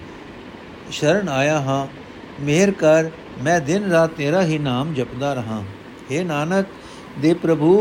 ਸ਼ਰਨ 0.92 1.30
ਆਇਆ 1.30 1.60
ਹਾਂ 1.60 1.86
ਮਿਹਰ 2.42 2.72
ਕਰ 2.72 3.10
ਮੈਂ 3.44 3.60
ਦਿਨ 3.62 3.90
ਰਾਤ 3.92 4.14
ਤੇਰਾ 4.14 4.42
ਹੀ 4.44 4.58
ਨਾਮ 4.60 4.94
ਜਪਦਾ 4.94 5.34
ਰਹਾ 5.34 5.64
हे 6.12 6.26
ਨਾਨਕ 6.26 6.66
ਦੇ 7.22 7.34
ਪ੍ਰਭੂ 7.34 7.74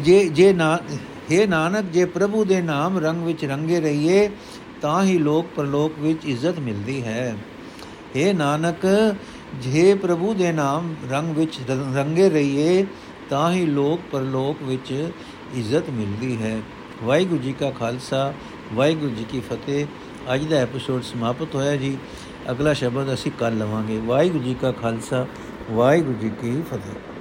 ਜੇ 0.00 0.24
ਜੇ 0.28 0.52
ਨਾ 0.52 0.78
हे 1.30 1.46
ਨਾਨਕ 1.48 1.90
ਜੇ 1.92 2.04
ਪ੍ਰਭੂ 2.04 2.44
ਦੇ 2.44 2.60
ਨਾਮ 2.62 2.98
ਰੰਗ 2.98 3.22
ਵਿੱਚ 3.22 3.44
ਰੰਗੇ 3.44 3.80
ਰਹੀਏ 3.80 4.28
ਤਾਂ 4.82 5.02
ਹੀ 5.04 5.18
ਲੋਕ 5.18 5.46
ਪਰਲੋਕ 5.56 5.98
ਵਿੱਚ 5.98 6.24
ਇੱਜ਼ਤ 6.24 6.58
ਮਿਲਦੀ 6.58 7.02
ਹੈ 7.04 7.34
हे 8.16 8.32
ਨਾਨਕ 8.34 8.86
ਜੇ 9.62 9.94
ਪ੍ਰਭੂ 9.94 10.34
ਦੇ 10.34 10.52
ਨਾਮ 10.52 10.94
ਰੰਗ 11.10 11.36
ਵਿੱਚ 11.36 11.58
ਰੰਗੇ 11.68 12.28
ਰਹੀਏ 12.28 12.84
ਤਾਂ 13.30 13.50
ਹੀ 13.52 13.64
ਲੋਕ 13.66 14.00
ਪਰਲੋਕ 14.12 14.62
ਵਿੱਚ 14.62 14.92
ਇੱਜ਼ਤ 15.54 15.90
ਮਿਲਦੀ 15.90 16.36
ਹੈ 16.36 16.60
ਵਾਹਿਗੁਰੂ 17.03 17.41
ਜੀ 17.41 17.53
ਕਾ 17.53 17.71
ਖਾਲਸਾ, 17.71 18.33
ਵਾਹਿਗੁਰੂ 18.73 19.11
ਜੀ 19.11 19.23
ਕੀ 19.23 19.39
ਫਤਿਹ। 19.39 19.85
ਅੱਜ 20.33 20.43
ਦਾ 20.43 20.55
ਐਪੀਸੋਡ 20.55 21.03
ਸਮਾਪਤ 21.03 21.55
ਹੋਇਆ 21.55 21.75
ਜੀ। 21.75 21.97
ਅਗਲਾ 22.51 22.73
ਸ਼ਬਦ 22.73 23.13
ਅਸੀਂ 23.13 23.31
ਕੱਲ 23.39 23.57
ਲਵਾਂਗੇ। 23.57 23.97
ਵਾਹਿਗੁਰੂ 23.97 24.43
ਜੀ 24.43 24.53
ਕਾ 24.53 24.71
ਖਾਲਸਾ, 24.71 25.27
ਵਾਹਿਗੁਰੂ 25.71 26.13
ਜੀ 26.13 26.29
ਕੀ 26.29 26.61
ਫਤਿਹ। 26.61 27.14